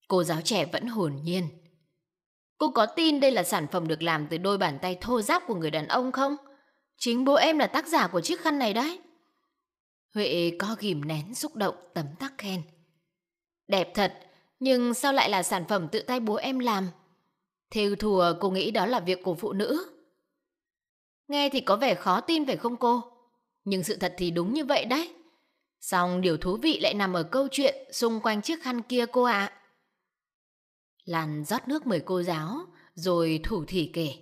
Cô 0.08 0.24
giáo 0.24 0.42
trẻ 0.42 0.66
vẫn 0.66 0.88
hồn 0.88 1.20
nhiên. 1.24 1.48
Cô 2.58 2.72
có 2.72 2.86
tin 2.86 3.20
đây 3.20 3.32
là 3.32 3.44
sản 3.44 3.68
phẩm 3.72 3.88
được 3.88 4.02
làm 4.02 4.28
từ 4.30 4.38
đôi 4.38 4.58
bàn 4.58 4.80
tay 4.82 4.98
thô 5.02 5.22
ráp 5.22 5.44
của 5.48 5.56
người 5.56 5.72
đàn 5.72 5.88
ông 5.88 6.12
không? 6.12 6.36
Chính 6.98 7.26
bố 7.26 7.34
em 7.34 7.58
là 7.58 7.68
tác 7.68 7.88
giả 7.88 8.08
của 8.08 8.22
chiếc 8.22 8.42
khăn 8.42 8.60
này 8.60 8.74
đấy. 8.74 9.00
Huệ 10.14 10.52
co 10.60 10.76
ghim 10.80 11.08
nén 11.08 11.36
xúc 11.36 11.56
động 11.56 11.76
tấm 11.94 12.06
tắc 12.20 12.34
khen. 12.38 12.62
Đẹp 13.68 13.92
thật, 13.94 14.14
nhưng 14.60 14.94
sao 14.94 15.14
lại 15.14 15.30
là 15.30 15.44
sản 15.44 15.66
phẩm 15.70 15.88
tự 15.88 16.02
tay 16.02 16.20
bố 16.20 16.36
em 16.36 16.60
làm? 16.60 16.88
Theo 17.72 17.96
thùa 17.96 18.34
cô 18.40 18.50
nghĩ 18.50 18.72
đó 18.72 18.86
là 18.86 19.00
việc 19.00 19.24
của 19.24 19.36
phụ 19.36 19.54
nữ. 19.54 19.88
Nghe 21.28 21.50
thì 21.50 21.62
có 21.62 21.76
vẻ 21.76 21.96
khó 21.96 22.22
tin 22.22 22.46
phải 22.46 22.58
không 22.58 22.78
cô? 22.78 23.04
Nhưng 23.64 23.84
sự 23.84 23.96
thật 23.96 24.14
thì 24.18 24.32
đúng 24.32 24.54
như 24.54 24.66
vậy 24.66 24.86
đấy. 24.86 25.14
Xong 25.82 26.22
điều 26.22 26.38
thú 26.38 26.58
vị 26.58 26.80
lại 26.80 26.94
nằm 26.94 27.14
ở 27.14 27.24
câu 27.24 27.48
chuyện 27.52 27.76
xung 27.92 28.20
quanh 28.20 28.42
chiếc 28.42 28.64
khăn 28.64 28.82
kia 28.82 29.06
cô 29.12 29.24
ạ. 29.24 29.46
À. 29.46 29.58
Lan 31.04 31.44
rót 31.46 31.68
nước 31.68 31.88
mời 31.88 32.00
cô 32.06 32.24
giáo, 32.24 32.66
rồi 32.94 33.40
thủ 33.44 33.66
thỉ 33.68 33.90
kể. 33.94 34.14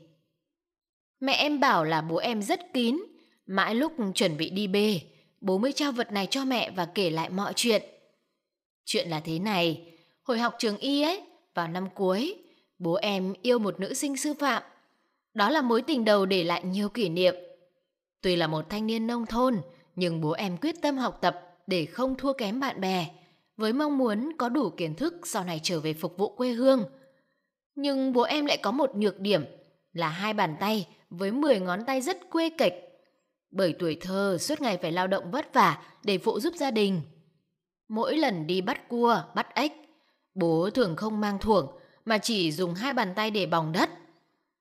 Mẹ 1.20 1.34
em 1.34 1.60
bảo 1.60 1.84
là 1.84 2.02
bố 2.02 2.16
em 2.16 2.42
rất 2.42 2.60
kín, 2.74 2.98
mãi 3.46 3.76
lúc 3.76 3.94
chuẩn 4.16 4.38
bị 4.38 4.50
đi 4.50 4.68
bê, 4.68 5.02
bố 5.42 5.58
mới 5.58 5.74
trao 5.74 5.92
vật 5.92 6.12
này 6.12 6.28
cho 6.32 6.46
mẹ 6.46 6.72
và 6.72 6.86
kể 6.86 7.10
lại 7.10 7.30
mọi 7.30 7.54
chuyện. 7.56 7.84
Chuyện 8.86 9.10
là 9.10 9.20
thế 9.20 9.40
này, 9.40 9.98
hồi 10.24 10.40
học 10.40 10.56
trường 10.60 10.78
y 10.78 11.02
ấy, 11.02 11.22
vào 11.54 11.68
năm 11.68 11.88
cuối, 11.96 12.49
bố 12.80 12.94
em 12.94 13.34
yêu 13.42 13.60
một 13.60 13.80
nữ 13.80 13.94
sinh 13.94 14.18
sư 14.18 14.34
phạm. 14.40 14.64
Đó 15.34 15.50
là 15.50 15.62
mối 15.62 15.82
tình 15.82 16.06
đầu 16.06 16.26
để 16.26 16.44
lại 16.44 16.64
nhiều 16.64 16.90
kỷ 16.90 17.10
niệm. 17.10 17.36
Tuy 18.22 18.36
là 18.36 18.48
một 18.48 18.70
thanh 18.70 18.88
niên 18.88 19.08
nông 19.08 19.26
thôn, 19.26 19.62
nhưng 19.96 20.22
bố 20.22 20.32
em 20.32 20.58
quyết 20.58 20.76
tâm 20.82 20.98
học 20.98 21.18
tập 21.22 21.58
để 21.68 21.86
không 21.86 22.16
thua 22.16 22.34
kém 22.34 22.60
bạn 22.60 22.82
bè, 22.82 23.08
với 23.58 23.74
mong 23.74 23.98
muốn 23.98 24.32
có 24.38 24.50
đủ 24.50 24.70
kiến 24.70 24.96
thức 24.96 25.14
sau 25.24 25.44
này 25.44 25.60
trở 25.64 25.80
về 25.80 25.94
phục 25.94 26.18
vụ 26.18 26.36
quê 26.36 26.52
hương. 26.52 26.84
Nhưng 27.76 28.14
bố 28.14 28.22
em 28.22 28.46
lại 28.46 28.58
có 28.58 28.72
một 28.72 28.96
nhược 28.96 29.20
điểm 29.20 29.46
là 29.94 30.10
hai 30.10 30.34
bàn 30.34 30.56
tay 30.60 30.88
với 31.10 31.32
10 31.32 31.60
ngón 31.60 31.86
tay 31.86 32.02
rất 32.02 32.30
quê 32.30 32.50
kịch. 32.50 32.74
Bởi 33.52 33.76
tuổi 33.80 33.98
thơ 34.02 34.38
suốt 34.40 34.62
ngày 34.62 34.78
phải 34.78 34.92
lao 34.92 35.08
động 35.08 35.32
vất 35.32 35.54
vả 35.54 35.82
để 36.04 36.18
phụ 36.18 36.40
giúp 36.40 36.54
gia 36.58 36.72
đình. 36.72 37.02
Mỗi 37.88 38.18
lần 38.18 38.48
đi 38.48 38.62
bắt 38.62 38.90
cua, 38.90 39.24
bắt 39.36 39.56
ếch, 39.56 39.72
bố 40.36 40.70
thường 40.70 40.96
không 40.96 41.20
mang 41.20 41.40
thuồng 41.40 41.80
mà 42.10 42.18
chỉ 42.18 42.52
dùng 42.52 42.74
hai 42.74 42.94
bàn 42.94 43.14
tay 43.16 43.32
để 43.32 43.46
bòng 43.46 43.72
đất. 43.72 43.90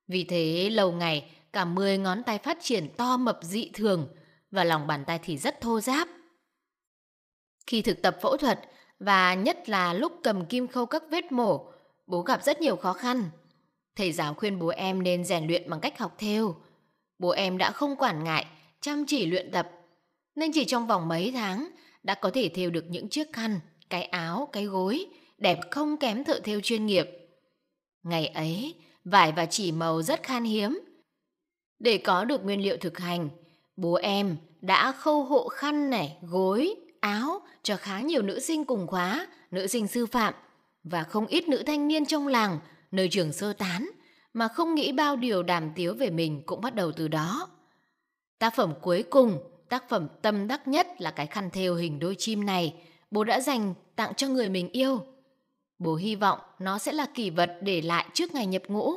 Vì 0.09 0.25
thế 0.25 0.71
lâu 0.71 0.93
ngày 0.93 1.31
cả 1.53 1.65
10 1.65 1.99
ngón 1.99 2.23
tay 2.23 2.39
phát 2.39 2.59
triển 2.61 2.89
to 2.97 3.17
mập 3.17 3.39
dị 3.43 3.71
thường 3.75 4.09
và 4.51 4.65
lòng 4.65 4.87
bàn 4.87 5.05
tay 5.05 5.19
thì 5.23 5.39
rất 5.39 5.61
thô 5.61 5.81
ráp. 5.81 6.09
Khi 7.67 7.83
thực 7.83 8.03
tập 8.03 8.17
phẫu 8.23 8.37
thuật 8.37 8.61
và 8.99 9.35
nhất 9.35 9.69
là 9.69 9.93
lúc 9.93 10.13
cầm 10.23 10.47
kim 10.47 10.69
khâu 10.69 10.87
các 10.87 11.03
vết 11.11 11.33
mổ, 11.33 11.73
bố 12.07 12.23
gặp 12.23 12.45
rất 12.45 12.61
nhiều 12.61 12.77
khó 12.77 12.93
khăn. 12.93 13.31
Thầy 13.97 14.13
giáo 14.13 14.35
khuyên 14.35 14.59
bố 14.59 14.69
em 14.69 15.03
nên 15.03 15.25
rèn 15.25 15.47
luyện 15.47 15.71
bằng 15.71 15.81
cách 15.81 15.99
học 15.99 16.15
theo. 16.19 16.57
Bố 17.19 17.31
em 17.31 17.59
đã 17.59 17.71
không 17.71 17.97
quản 17.97 18.25
ngại, 18.25 18.47
chăm 18.81 19.05
chỉ 19.07 19.27
luyện 19.27 19.51
tập. 19.51 19.71
Nên 20.35 20.53
chỉ 20.53 20.65
trong 20.65 20.87
vòng 20.87 21.09
mấy 21.09 21.33
tháng 21.33 21.69
đã 22.03 22.15
có 22.15 22.31
thể 22.31 22.51
thêu 22.55 22.71
được 22.71 22.85
những 22.89 23.09
chiếc 23.09 23.33
khăn, 23.33 23.61
cái 23.91 24.05
áo, 24.05 24.49
cái 24.53 24.65
gối, 24.65 25.07
đẹp 25.39 25.59
không 25.71 25.97
kém 25.97 26.25
thợ 26.25 26.41
thêu 26.45 26.61
chuyên 26.61 26.87
nghiệp. 26.87 27.18
Ngày 28.09 28.27
ấy, 28.27 28.75
vải 29.05 29.33
và 29.33 29.47
chỉ 29.47 29.73
màu 29.73 30.03
rất 30.03 30.23
khan 30.23 30.45
hiếm. 30.45 30.81
Để 31.79 31.99
có 31.99 32.25
được 32.25 32.45
nguyên 32.45 32.63
liệu 32.63 32.77
thực 32.77 32.99
hành, 32.99 33.29
bố 33.77 33.95
em 33.95 34.37
đã 34.61 34.93
khâu 34.93 35.25
hộ 35.25 35.49
khăn 35.49 35.91
này, 35.91 36.17
gối, 36.23 36.75
áo 37.01 37.41
cho 37.63 37.77
khá 37.77 38.01
nhiều 38.01 38.23
nữ 38.23 38.41
sinh 38.41 38.65
cùng 38.65 38.87
khóa, 38.87 39.27
nữ 39.51 39.67
sinh 39.67 39.89
sư 39.89 40.07
phạm 40.07 40.35
và 40.85 41.03
không 41.03 41.27
ít 41.27 41.49
nữ 41.49 41.63
thanh 41.67 41.89
niên 41.89 42.07
trong 42.07 42.27
làng, 42.27 42.59
nơi 42.91 43.09
trường 43.09 43.33
sơ 43.33 43.53
tán, 43.53 43.91
mà 44.33 44.49
không 44.49 44.75
nghĩ 44.75 44.93
bao 44.93 45.17
điều 45.17 45.43
đàm 45.43 45.71
tiếu 45.75 45.95
về 45.95 46.11
mình 46.11 46.43
cũng 46.47 46.61
bắt 46.61 46.75
đầu 46.75 46.93
từ 46.93 47.09
đó. 47.09 47.49
Tác 48.39 48.57
phẩm 48.57 48.75
cuối 48.83 49.03
cùng, 49.03 49.39
tác 49.69 49.89
phẩm 49.89 50.09
tâm 50.23 50.49
đắc 50.49 50.69
nhất 50.69 50.87
là 51.01 51.11
cái 51.11 51.27
khăn 51.27 51.51
thêu 51.51 51.75
hình 51.75 51.99
đôi 51.99 52.15
chim 52.19 52.47
này, 52.47 52.75
bố 53.11 53.25
đã 53.25 53.41
dành 53.41 53.75
tặng 53.97 54.15
cho 54.15 54.29
người 54.29 54.49
mình 54.49 54.69
yêu. 54.73 55.01
Bố 55.79 55.95
hy 55.95 56.17
vọng 56.17 56.39
nó 56.59 56.79
sẽ 56.79 56.93
là 56.93 57.07
kỷ 57.15 57.31
vật 57.31 57.59
để 57.61 57.81
lại 57.81 58.07
trước 58.15 58.35
ngày 58.35 58.47
nhập 58.47 58.63
ngũ. 58.69 58.93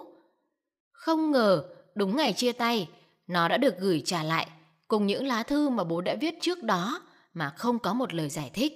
Không 0.91 1.32
ngờ, 1.32 1.63
đúng 1.96 2.15
ngày 2.15 2.34
chia 2.34 2.52
tay, 2.52 2.89
nó 3.28 3.48
đã 3.48 3.58
được 3.58 3.80
gửi 3.80 4.02
trả 4.06 4.24
lại 4.24 4.48
cùng 4.88 5.08
những 5.08 5.28
lá 5.28 5.44
thư 5.44 5.70
mà 5.70 5.84
bố 5.84 6.02
đã 6.02 6.15
viết 6.22 6.36
trước 6.41 6.63
đó 6.63 7.02
mà 7.34 7.50
không 7.58 7.80
có 7.80 7.94
một 7.94 8.13
lời 8.13 8.30
giải 8.30 8.52
thích. 8.54 8.74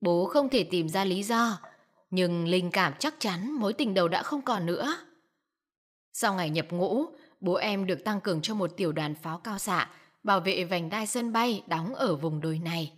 Bố 0.00 0.26
không 0.26 0.48
thể 0.48 0.64
tìm 0.64 0.88
ra 0.88 1.04
lý 1.04 1.22
do, 1.22 1.58
nhưng 2.10 2.46
linh 2.46 2.70
cảm 2.70 2.92
chắc 2.98 3.14
chắn 3.18 3.52
mối 3.52 3.72
tình 3.72 3.94
đầu 3.94 4.08
đã 4.08 4.22
không 4.22 4.42
còn 4.42 4.66
nữa. 4.66 4.96
Sau 6.12 6.34
ngày 6.34 6.50
nhập 6.50 6.66
ngũ, 6.70 7.04
bố 7.40 7.54
em 7.54 7.86
được 7.86 8.04
tăng 8.04 8.20
cường 8.20 8.42
cho 8.42 8.54
một 8.54 8.70
tiểu 8.76 8.92
đoàn 8.92 9.14
pháo 9.14 9.38
cao 9.38 9.58
xạ 9.58 9.90
bảo 10.22 10.40
vệ 10.40 10.64
vành 10.64 10.90
đai 10.90 11.06
sân 11.06 11.32
bay 11.32 11.62
đóng 11.66 11.94
ở 11.94 12.16
vùng 12.16 12.40
đồi 12.40 12.58
này. 12.58 12.92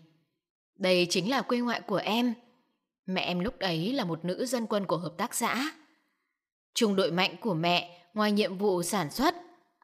Đây 0.79 1.07
chính 1.11 1.31
là 1.31 1.43
quê 1.43 1.59
ngoại 1.59 1.81
của 1.81 1.97
em. 1.97 2.35
Mẹ 3.15 3.21
em 3.21 3.41
lúc 3.41 3.59
ấy 3.59 3.93
là 3.93 4.05
một 4.05 4.25
nữ 4.25 4.47
dân 4.47 4.67
quân 4.67 4.87
của 4.87 4.97
hợp 4.97 5.15
tác 5.17 5.35
xã. 5.35 5.73
Trung 6.75 6.97
đội 6.97 7.11
mạnh 7.11 7.37
của 7.41 7.55
mẹ, 7.55 8.07
ngoài 8.15 8.33
nhiệm 8.33 8.59
vụ 8.59 8.83
sản 8.83 9.11
xuất, 9.11 9.35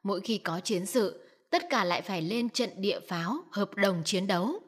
mỗi 0.03 0.21
khi 0.21 0.37
có 0.37 0.59
chiến 0.59 0.85
sự, 0.85 1.27
tất 1.49 1.63
cả 1.69 1.83
lại 1.83 2.01
phải 2.01 2.21
lên 2.21 2.49
trận 2.49 2.69
địa 2.75 2.99
pháo, 2.99 3.37
hợp 3.51 3.75
đồng 3.75 4.01
chiến 4.05 4.27
đấu, 4.27 4.59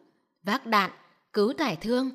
vác 0.44 0.66
đạn, 0.66 0.92
cứu 1.34 1.54
tải 1.54 1.76
thương. 1.76 2.10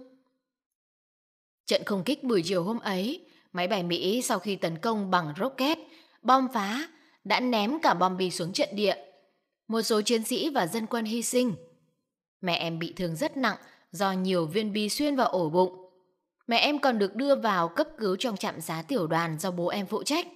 Trận 1.67 1.83
không 1.87 2.05
kích 2.05 2.25
buổi 2.25 2.43
chiều 2.45 2.65
hôm 2.65 2.79
ấy, 2.79 3.27
máy 3.53 3.69
bay 3.69 3.83
Mỹ 3.83 4.23
sau 4.23 4.39
khi 4.39 4.57
tấn 4.57 4.79
công 4.79 5.11
bằng 5.11 5.35
rocket, 5.39 5.79
bom 6.23 6.49
phá, 6.55 6.89
đã 7.25 7.41
ném 7.41 7.81
cả 7.83 7.95
bom 7.95 8.17
bi 8.17 8.31
xuống 8.31 8.53
trận 8.53 8.69
địa. 8.73 8.97
Một 9.69 9.83
số 9.83 10.03
chiến 10.03 10.25
sĩ 10.25 10.51
và 10.51 10.67
dân 10.67 10.87
quân 10.87 11.05
hy 11.05 11.23
sinh. 11.23 11.55
Mẹ 12.41 12.57
em 12.57 12.79
bị 12.79 12.93
thương 12.97 13.17
rất 13.17 13.37
nặng 13.37 13.57
do 13.93 14.13
nhiều 14.13 14.47
viên 14.47 14.73
bi 14.73 14.89
xuyên 14.89 15.17
vào 15.17 15.29
ổ 15.29 15.51
bụng. 15.51 15.84
Mẹ 16.47 16.59
em 16.59 16.79
còn 16.79 16.99
được 16.99 17.15
đưa 17.15 17.37
vào 17.37 17.69
cấp 17.69 17.89
cứu 17.99 18.17
trong 18.17 18.37
trạm 18.37 18.61
giá 18.61 18.83
tiểu 18.83 19.07
đoàn 19.07 19.39
do 19.39 19.51
bố 19.51 19.69
em 19.69 19.87
phụ 19.87 20.03
trách. 20.03 20.27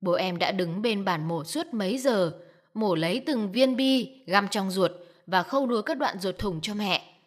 Bố 0.00 0.12
em 0.12 0.38
đã 0.38 0.52
đứng 0.52 0.82
bên 0.82 1.04
bàn 1.04 1.28
mổ 1.28 1.44
suốt 1.44 1.66
mấy 1.72 1.98
giờ, 1.98 2.32
mổ 2.74 2.94
lấy 2.94 3.22
từng 3.26 3.52
viên 3.52 3.76
bi, 3.76 4.22
găm 4.26 4.48
trong 4.48 4.70
ruột 4.70 4.90
và 5.26 5.42
khâu 5.42 5.66
đuôi 5.66 5.82
các 5.82 5.98
đoạn 5.98 6.18
ruột 6.18 6.38
thủng 6.38 6.60
cho 6.60 6.74
mẹ. 6.74 7.18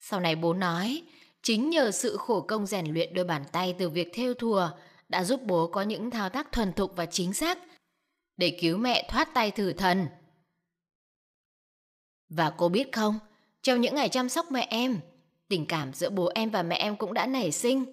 Sau 0.00 0.20
này 0.20 0.36
bố 0.36 0.54
nói, 0.54 1.02
chính 1.42 1.70
nhờ 1.70 1.90
sự 1.90 2.16
khổ 2.16 2.40
công 2.40 2.66
rèn 2.66 2.86
luyện 2.86 3.14
đôi 3.14 3.24
bàn 3.24 3.44
tay 3.52 3.74
từ 3.78 3.88
việc 3.88 4.10
theo 4.14 4.34
thùa 4.34 4.70
đã 5.08 5.24
giúp 5.24 5.40
bố 5.42 5.66
có 5.66 5.82
những 5.82 6.10
thao 6.10 6.28
tác 6.28 6.52
thuần 6.52 6.72
thục 6.72 6.96
và 6.96 7.06
chính 7.06 7.32
xác 7.34 7.58
để 8.36 8.58
cứu 8.60 8.78
mẹ 8.78 9.08
thoát 9.10 9.34
tay 9.34 9.50
thử 9.50 9.72
thần. 9.72 10.06
Và 12.28 12.50
cô 12.56 12.68
biết 12.68 12.92
không, 12.92 13.18
trong 13.62 13.80
những 13.80 13.94
ngày 13.94 14.08
chăm 14.08 14.28
sóc 14.28 14.50
mẹ 14.50 14.66
em, 14.70 15.00
tình 15.48 15.66
cảm 15.66 15.92
giữa 15.92 16.10
bố 16.10 16.30
em 16.34 16.50
và 16.50 16.62
mẹ 16.62 16.76
em 16.76 16.96
cũng 16.96 17.14
đã 17.14 17.26
nảy 17.26 17.52
sinh. 17.52 17.84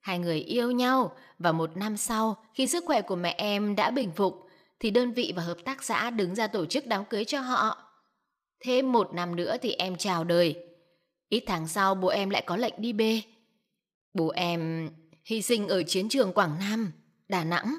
Hai 0.00 0.18
người 0.18 0.40
yêu 0.40 0.70
nhau 0.70 1.16
và 1.38 1.52
một 1.52 1.76
năm 1.76 1.96
sau, 1.96 2.44
khi 2.54 2.66
sức 2.66 2.84
khỏe 2.86 3.02
của 3.02 3.16
mẹ 3.16 3.34
em 3.38 3.76
đã 3.76 3.90
bình 3.90 4.10
phục, 4.16 4.48
thì 4.80 4.90
đơn 4.90 5.12
vị 5.12 5.32
và 5.36 5.42
hợp 5.42 5.58
tác 5.64 5.82
xã 5.82 6.10
đứng 6.10 6.34
ra 6.34 6.46
tổ 6.46 6.66
chức 6.66 6.86
đám 6.86 7.04
cưới 7.04 7.24
cho 7.24 7.40
họ. 7.40 7.78
Thêm 8.60 8.92
một 8.92 9.14
năm 9.14 9.36
nữa 9.36 9.56
thì 9.62 9.72
em 9.72 9.96
chào 9.96 10.24
đời. 10.24 10.66
Ít 11.28 11.44
tháng 11.46 11.68
sau 11.68 11.94
bố 11.94 12.08
em 12.08 12.30
lại 12.30 12.42
có 12.46 12.56
lệnh 12.56 12.74
đi 12.76 12.92
bê. 12.92 13.22
Bố 14.14 14.28
em 14.28 14.90
hy 15.24 15.42
sinh 15.42 15.68
ở 15.68 15.82
chiến 15.82 16.08
trường 16.08 16.32
Quảng 16.32 16.58
Nam, 16.58 16.92
Đà 17.28 17.44
Nẵng. 17.44 17.74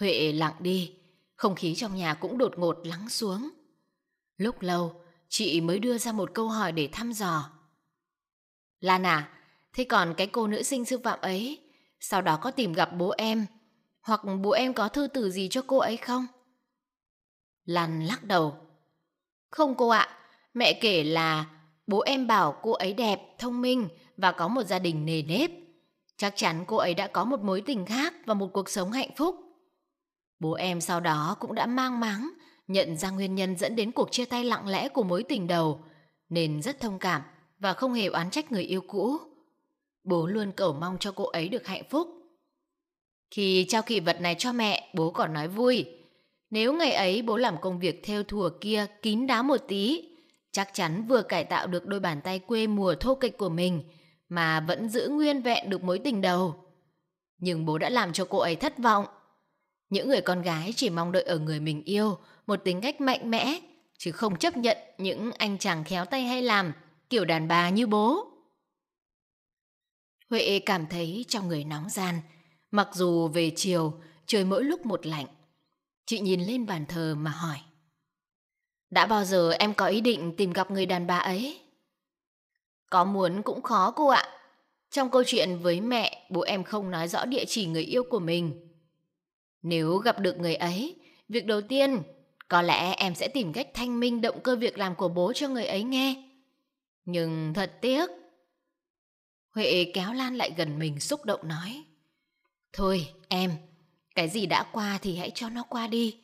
Huệ 0.00 0.32
lặng 0.32 0.54
đi, 0.60 0.94
không 1.36 1.54
khí 1.54 1.74
trong 1.74 1.96
nhà 1.96 2.14
cũng 2.14 2.38
đột 2.38 2.58
ngột 2.58 2.78
lắng 2.84 3.08
xuống. 3.08 3.48
Lúc 4.36 4.60
lâu, 4.60 5.03
chị 5.28 5.60
mới 5.60 5.78
đưa 5.78 5.98
ra 5.98 6.12
một 6.12 6.30
câu 6.34 6.48
hỏi 6.48 6.72
để 6.72 6.88
thăm 6.92 7.12
dò. 7.12 7.50
Lan 8.80 9.06
à, 9.06 9.28
thế 9.72 9.84
còn 9.84 10.14
cái 10.16 10.26
cô 10.26 10.46
nữ 10.46 10.62
sinh 10.62 10.84
sư 10.84 10.98
phạm 11.04 11.20
ấy, 11.20 11.60
sau 12.00 12.22
đó 12.22 12.36
có 12.36 12.50
tìm 12.50 12.72
gặp 12.72 12.90
bố 12.98 13.14
em, 13.18 13.46
hoặc 14.00 14.20
bố 14.42 14.50
em 14.50 14.74
có 14.74 14.88
thư 14.88 15.06
từ 15.06 15.30
gì 15.30 15.48
cho 15.50 15.62
cô 15.66 15.78
ấy 15.78 15.96
không? 15.96 16.26
Lan 17.64 18.04
lắc 18.06 18.24
đầu. 18.24 18.56
Không 19.50 19.74
cô 19.74 19.88
ạ, 19.88 20.08
mẹ 20.54 20.72
kể 20.72 21.04
là 21.04 21.46
bố 21.86 22.00
em 22.00 22.26
bảo 22.26 22.58
cô 22.62 22.72
ấy 22.72 22.92
đẹp, 22.92 23.20
thông 23.38 23.60
minh 23.60 23.88
và 24.16 24.32
có 24.32 24.48
một 24.48 24.62
gia 24.62 24.78
đình 24.78 25.06
nề 25.06 25.22
nếp. 25.22 25.50
Chắc 26.16 26.32
chắn 26.36 26.64
cô 26.66 26.76
ấy 26.76 26.94
đã 26.94 27.06
có 27.06 27.24
một 27.24 27.40
mối 27.40 27.62
tình 27.66 27.86
khác 27.86 28.14
và 28.26 28.34
một 28.34 28.50
cuộc 28.52 28.70
sống 28.70 28.92
hạnh 28.92 29.10
phúc. 29.16 29.36
Bố 30.40 30.52
em 30.52 30.80
sau 30.80 31.00
đó 31.00 31.36
cũng 31.40 31.54
đã 31.54 31.66
mang 31.66 32.00
máng 32.00 32.30
nhận 32.66 32.96
ra 32.96 33.10
nguyên 33.10 33.34
nhân 33.34 33.56
dẫn 33.56 33.76
đến 33.76 33.92
cuộc 33.92 34.12
chia 34.12 34.24
tay 34.24 34.44
lặng 34.44 34.68
lẽ 34.68 34.88
của 34.88 35.02
mối 35.02 35.22
tình 35.22 35.46
đầu, 35.46 35.84
nên 36.28 36.62
rất 36.62 36.80
thông 36.80 36.98
cảm 36.98 37.22
và 37.58 37.72
không 37.72 37.92
hề 37.92 38.06
oán 38.06 38.30
trách 38.30 38.52
người 38.52 38.62
yêu 38.62 38.80
cũ. 38.80 39.16
Bố 40.04 40.26
luôn 40.26 40.52
cầu 40.52 40.72
mong 40.72 40.96
cho 41.00 41.12
cô 41.12 41.24
ấy 41.24 41.48
được 41.48 41.66
hạnh 41.66 41.82
phúc. 41.90 42.08
Khi 43.30 43.66
trao 43.68 43.82
kỷ 43.82 44.00
vật 44.00 44.20
này 44.20 44.36
cho 44.38 44.52
mẹ, 44.52 44.90
bố 44.94 45.10
còn 45.10 45.32
nói 45.32 45.48
vui. 45.48 45.86
Nếu 46.50 46.72
ngày 46.72 46.92
ấy 46.92 47.22
bố 47.22 47.36
làm 47.36 47.56
công 47.60 47.78
việc 47.78 48.00
theo 48.04 48.22
thùa 48.22 48.50
kia 48.60 48.86
kín 49.02 49.26
đáo 49.26 49.42
một 49.42 49.60
tí, 49.68 50.08
chắc 50.52 50.70
chắn 50.72 51.06
vừa 51.08 51.22
cải 51.22 51.44
tạo 51.44 51.66
được 51.66 51.86
đôi 51.86 52.00
bàn 52.00 52.20
tay 52.24 52.38
quê 52.38 52.66
mùa 52.66 52.94
thô 52.94 53.14
kịch 53.14 53.38
của 53.38 53.48
mình, 53.48 53.82
mà 54.28 54.60
vẫn 54.60 54.88
giữ 54.88 55.08
nguyên 55.08 55.42
vẹn 55.42 55.70
được 55.70 55.82
mối 55.84 55.98
tình 55.98 56.20
đầu. 56.20 56.54
Nhưng 57.38 57.66
bố 57.66 57.78
đã 57.78 57.90
làm 57.90 58.12
cho 58.12 58.24
cô 58.24 58.38
ấy 58.38 58.56
thất 58.56 58.78
vọng. 58.78 59.06
Những 59.90 60.08
người 60.08 60.20
con 60.20 60.42
gái 60.42 60.72
chỉ 60.76 60.90
mong 60.90 61.12
đợi 61.12 61.22
ở 61.22 61.38
người 61.38 61.60
mình 61.60 61.82
yêu 61.84 62.18
một 62.46 62.56
tính 62.64 62.80
cách 62.80 63.00
mạnh 63.00 63.30
mẽ, 63.30 63.60
chứ 63.98 64.12
không 64.12 64.38
chấp 64.38 64.56
nhận 64.56 64.78
những 64.98 65.32
anh 65.32 65.58
chàng 65.58 65.84
khéo 65.84 66.04
tay 66.04 66.22
hay 66.22 66.42
làm, 66.42 66.72
kiểu 67.10 67.24
đàn 67.24 67.48
bà 67.48 67.70
như 67.70 67.86
bố. 67.86 68.30
Huệ 70.30 70.58
cảm 70.66 70.86
thấy 70.86 71.24
trong 71.28 71.48
người 71.48 71.64
nóng 71.64 71.88
gian, 71.88 72.20
mặc 72.70 72.88
dù 72.92 73.28
về 73.28 73.52
chiều 73.56 74.00
trời 74.26 74.44
mỗi 74.44 74.64
lúc 74.64 74.86
một 74.86 75.06
lạnh. 75.06 75.26
Chị 76.06 76.20
nhìn 76.20 76.40
lên 76.40 76.66
bàn 76.66 76.86
thờ 76.86 77.14
mà 77.18 77.30
hỏi. 77.30 77.58
Đã 78.90 79.06
bao 79.06 79.24
giờ 79.24 79.50
em 79.50 79.74
có 79.74 79.86
ý 79.86 80.00
định 80.00 80.36
tìm 80.36 80.52
gặp 80.52 80.70
người 80.70 80.86
đàn 80.86 81.06
bà 81.06 81.18
ấy? 81.18 81.60
Có 82.90 83.04
muốn 83.04 83.42
cũng 83.42 83.62
khó 83.62 83.90
cô 83.90 84.08
ạ. 84.08 84.24
Trong 84.90 85.10
câu 85.10 85.22
chuyện 85.26 85.58
với 85.58 85.80
mẹ, 85.80 86.26
bố 86.30 86.40
em 86.40 86.64
không 86.64 86.90
nói 86.90 87.08
rõ 87.08 87.24
địa 87.24 87.44
chỉ 87.48 87.66
người 87.66 87.82
yêu 87.82 88.04
của 88.10 88.18
mình. 88.18 88.63
Nếu 89.64 89.96
gặp 89.96 90.20
được 90.20 90.38
người 90.38 90.54
ấy, 90.54 90.96
việc 91.28 91.46
đầu 91.46 91.60
tiên 91.60 92.02
có 92.48 92.62
lẽ 92.62 92.94
em 92.94 93.14
sẽ 93.14 93.28
tìm 93.28 93.52
cách 93.52 93.68
thanh 93.74 94.00
minh 94.00 94.20
động 94.20 94.40
cơ 94.40 94.56
việc 94.56 94.78
làm 94.78 94.94
của 94.94 95.08
bố 95.08 95.32
cho 95.32 95.48
người 95.48 95.66
ấy 95.66 95.82
nghe. 95.82 96.22
Nhưng 97.04 97.54
thật 97.54 97.72
tiếc. 97.80 98.10
Huệ 99.54 99.90
kéo 99.94 100.12
Lan 100.12 100.36
lại 100.36 100.50
gần 100.56 100.78
mình 100.78 101.00
xúc 101.00 101.24
động 101.24 101.40
nói. 101.48 101.84
Thôi 102.72 103.08
em, 103.28 103.50
cái 104.14 104.28
gì 104.28 104.46
đã 104.46 104.66
qua 104.72 104.98
thì 105.02 105.16
hãy 105.16 105.30
cho 105.34 105.48
nó 105.48 105.62
qua 105.62 105.86
đi. 105.86 106.18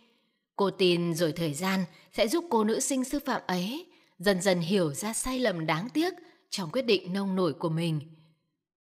Cô 0.57 0.71
tin 0.71 1.15
rồi 1.15 1.33
thời 1.33 1.55
gian 1.55 1.85
sẽ 2.13 2.29
giúp 2.29 2.45
cô 2.51 2.65
nữ 2.65 2.81
sinh 2.81 3.05
sư 3.05 3.19
phạm 3.27 3.43
ấy 3.47 3.87
dần 4.19 4.43
dần 4.43 4.61
hiểu 4.61 4.95
ra 4.95 5.13
sai 5.13 5.39
lầm 5.39 5.67
đáng 5.67 5.89
tiếc 5.89 6.15
trong 6.51 6.71
quyết 6.71 6.83
định 6.83 7.13
nông 7.13 7.37
nổi 7.37 7.53
của 7.53 7.69
mình. 7.69 8.01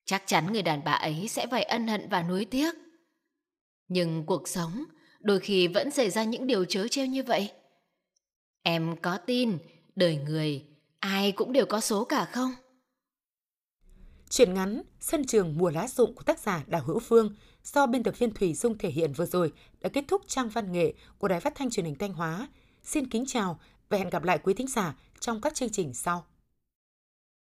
Chắc 0.05 0.23
chắn 0.25 0.53
người 0.53 0.61
đàn 0.61 0.83
bà 0.83 0.91
ấy 0.91 1.27
sẽ 1.27 1.47
phải 1.47 1.63
ân 1.63 1.87
hận 1.87 2.09
và 2.09 2.23
nuối 2.23 2.45
tiếc. 2.45 2.75
Nhưng 3.89 4.25
cuộc 4.25 4.47
sống 4.47 4.83
đôi 5.19 5.39
khi 5.39 5.67
vẫn 5.67 5.91
xảy 5.91 6.09
ra 6.09 6.23
những 6.23 6.47
điều 6.47 6.65
chớ 6.65 6.87
treo 6.87 7.05
như 7.05 7.23
vậy. 7.23 7.51
Em 8.63 8.95
có 9.01 9.17
tin 9.17 9.57
đời 9.95 10.15
người 10.15 10.65
ai 10.99 11.31
cũng 11.31 11.53
đều 11.53 11.65
có 11.65 11.79
số 11.81 12.05
cả 12.05 12.25
không? 12.25 12.51
Chuyện 14.29 14.53
ngắn, 14.53 14.81
Sân 14.99 15.25
trường 15.25 15.57
mùa 15.57 15.69
lá 15.69 15.87
rụng 15.87 16.15
của 16.15 16.23
tác 16.23 16.39
giả 16.39 16.63
Đào 16.67 16.83
Hữu 16.83 16.99
Phương 16.99 17.35
do 17.63 17.87
biên 17.87 18.03
tập 18.03 18.19
viên 18.19 18.33
Thủy 18.33 18.53
Dung 18.53 18.77
thể 18.77 18.89
hiện 18.89 19.13
vừa 19.13 19.25
rồi 19.25 19.53
đã 19.81 19.89
kết 19.89 20.03
thúc 20.07 20.21
trang 20.27 20.49
văn 20.49 20.71
nghệ 20.71 20.93
của 21.17 21.27
Đài 21.27 21.39
Phát 21.39 21.55
thanh 21.55 21.69
Truyền 21.69 21.85
hình 21.85 21.95
Thanh 21.95 22.13
Hóa. 22.13 22.47
Xin 22.83 23.09
kính 23.09 23.25
chào 23.27 23.59
và 23.89 23.97
hẹn 23.97 24.09
gặp 24.09 24.23
lại 24.23 24.39
quý 24.43 24.53
thính 24.53 24.67
giả 24.67 24.95
trong 25.19 25.41
các 25.41 25.55
chương 25.55 25.69
trình 25.69 25.93
sau. 25.93 26.25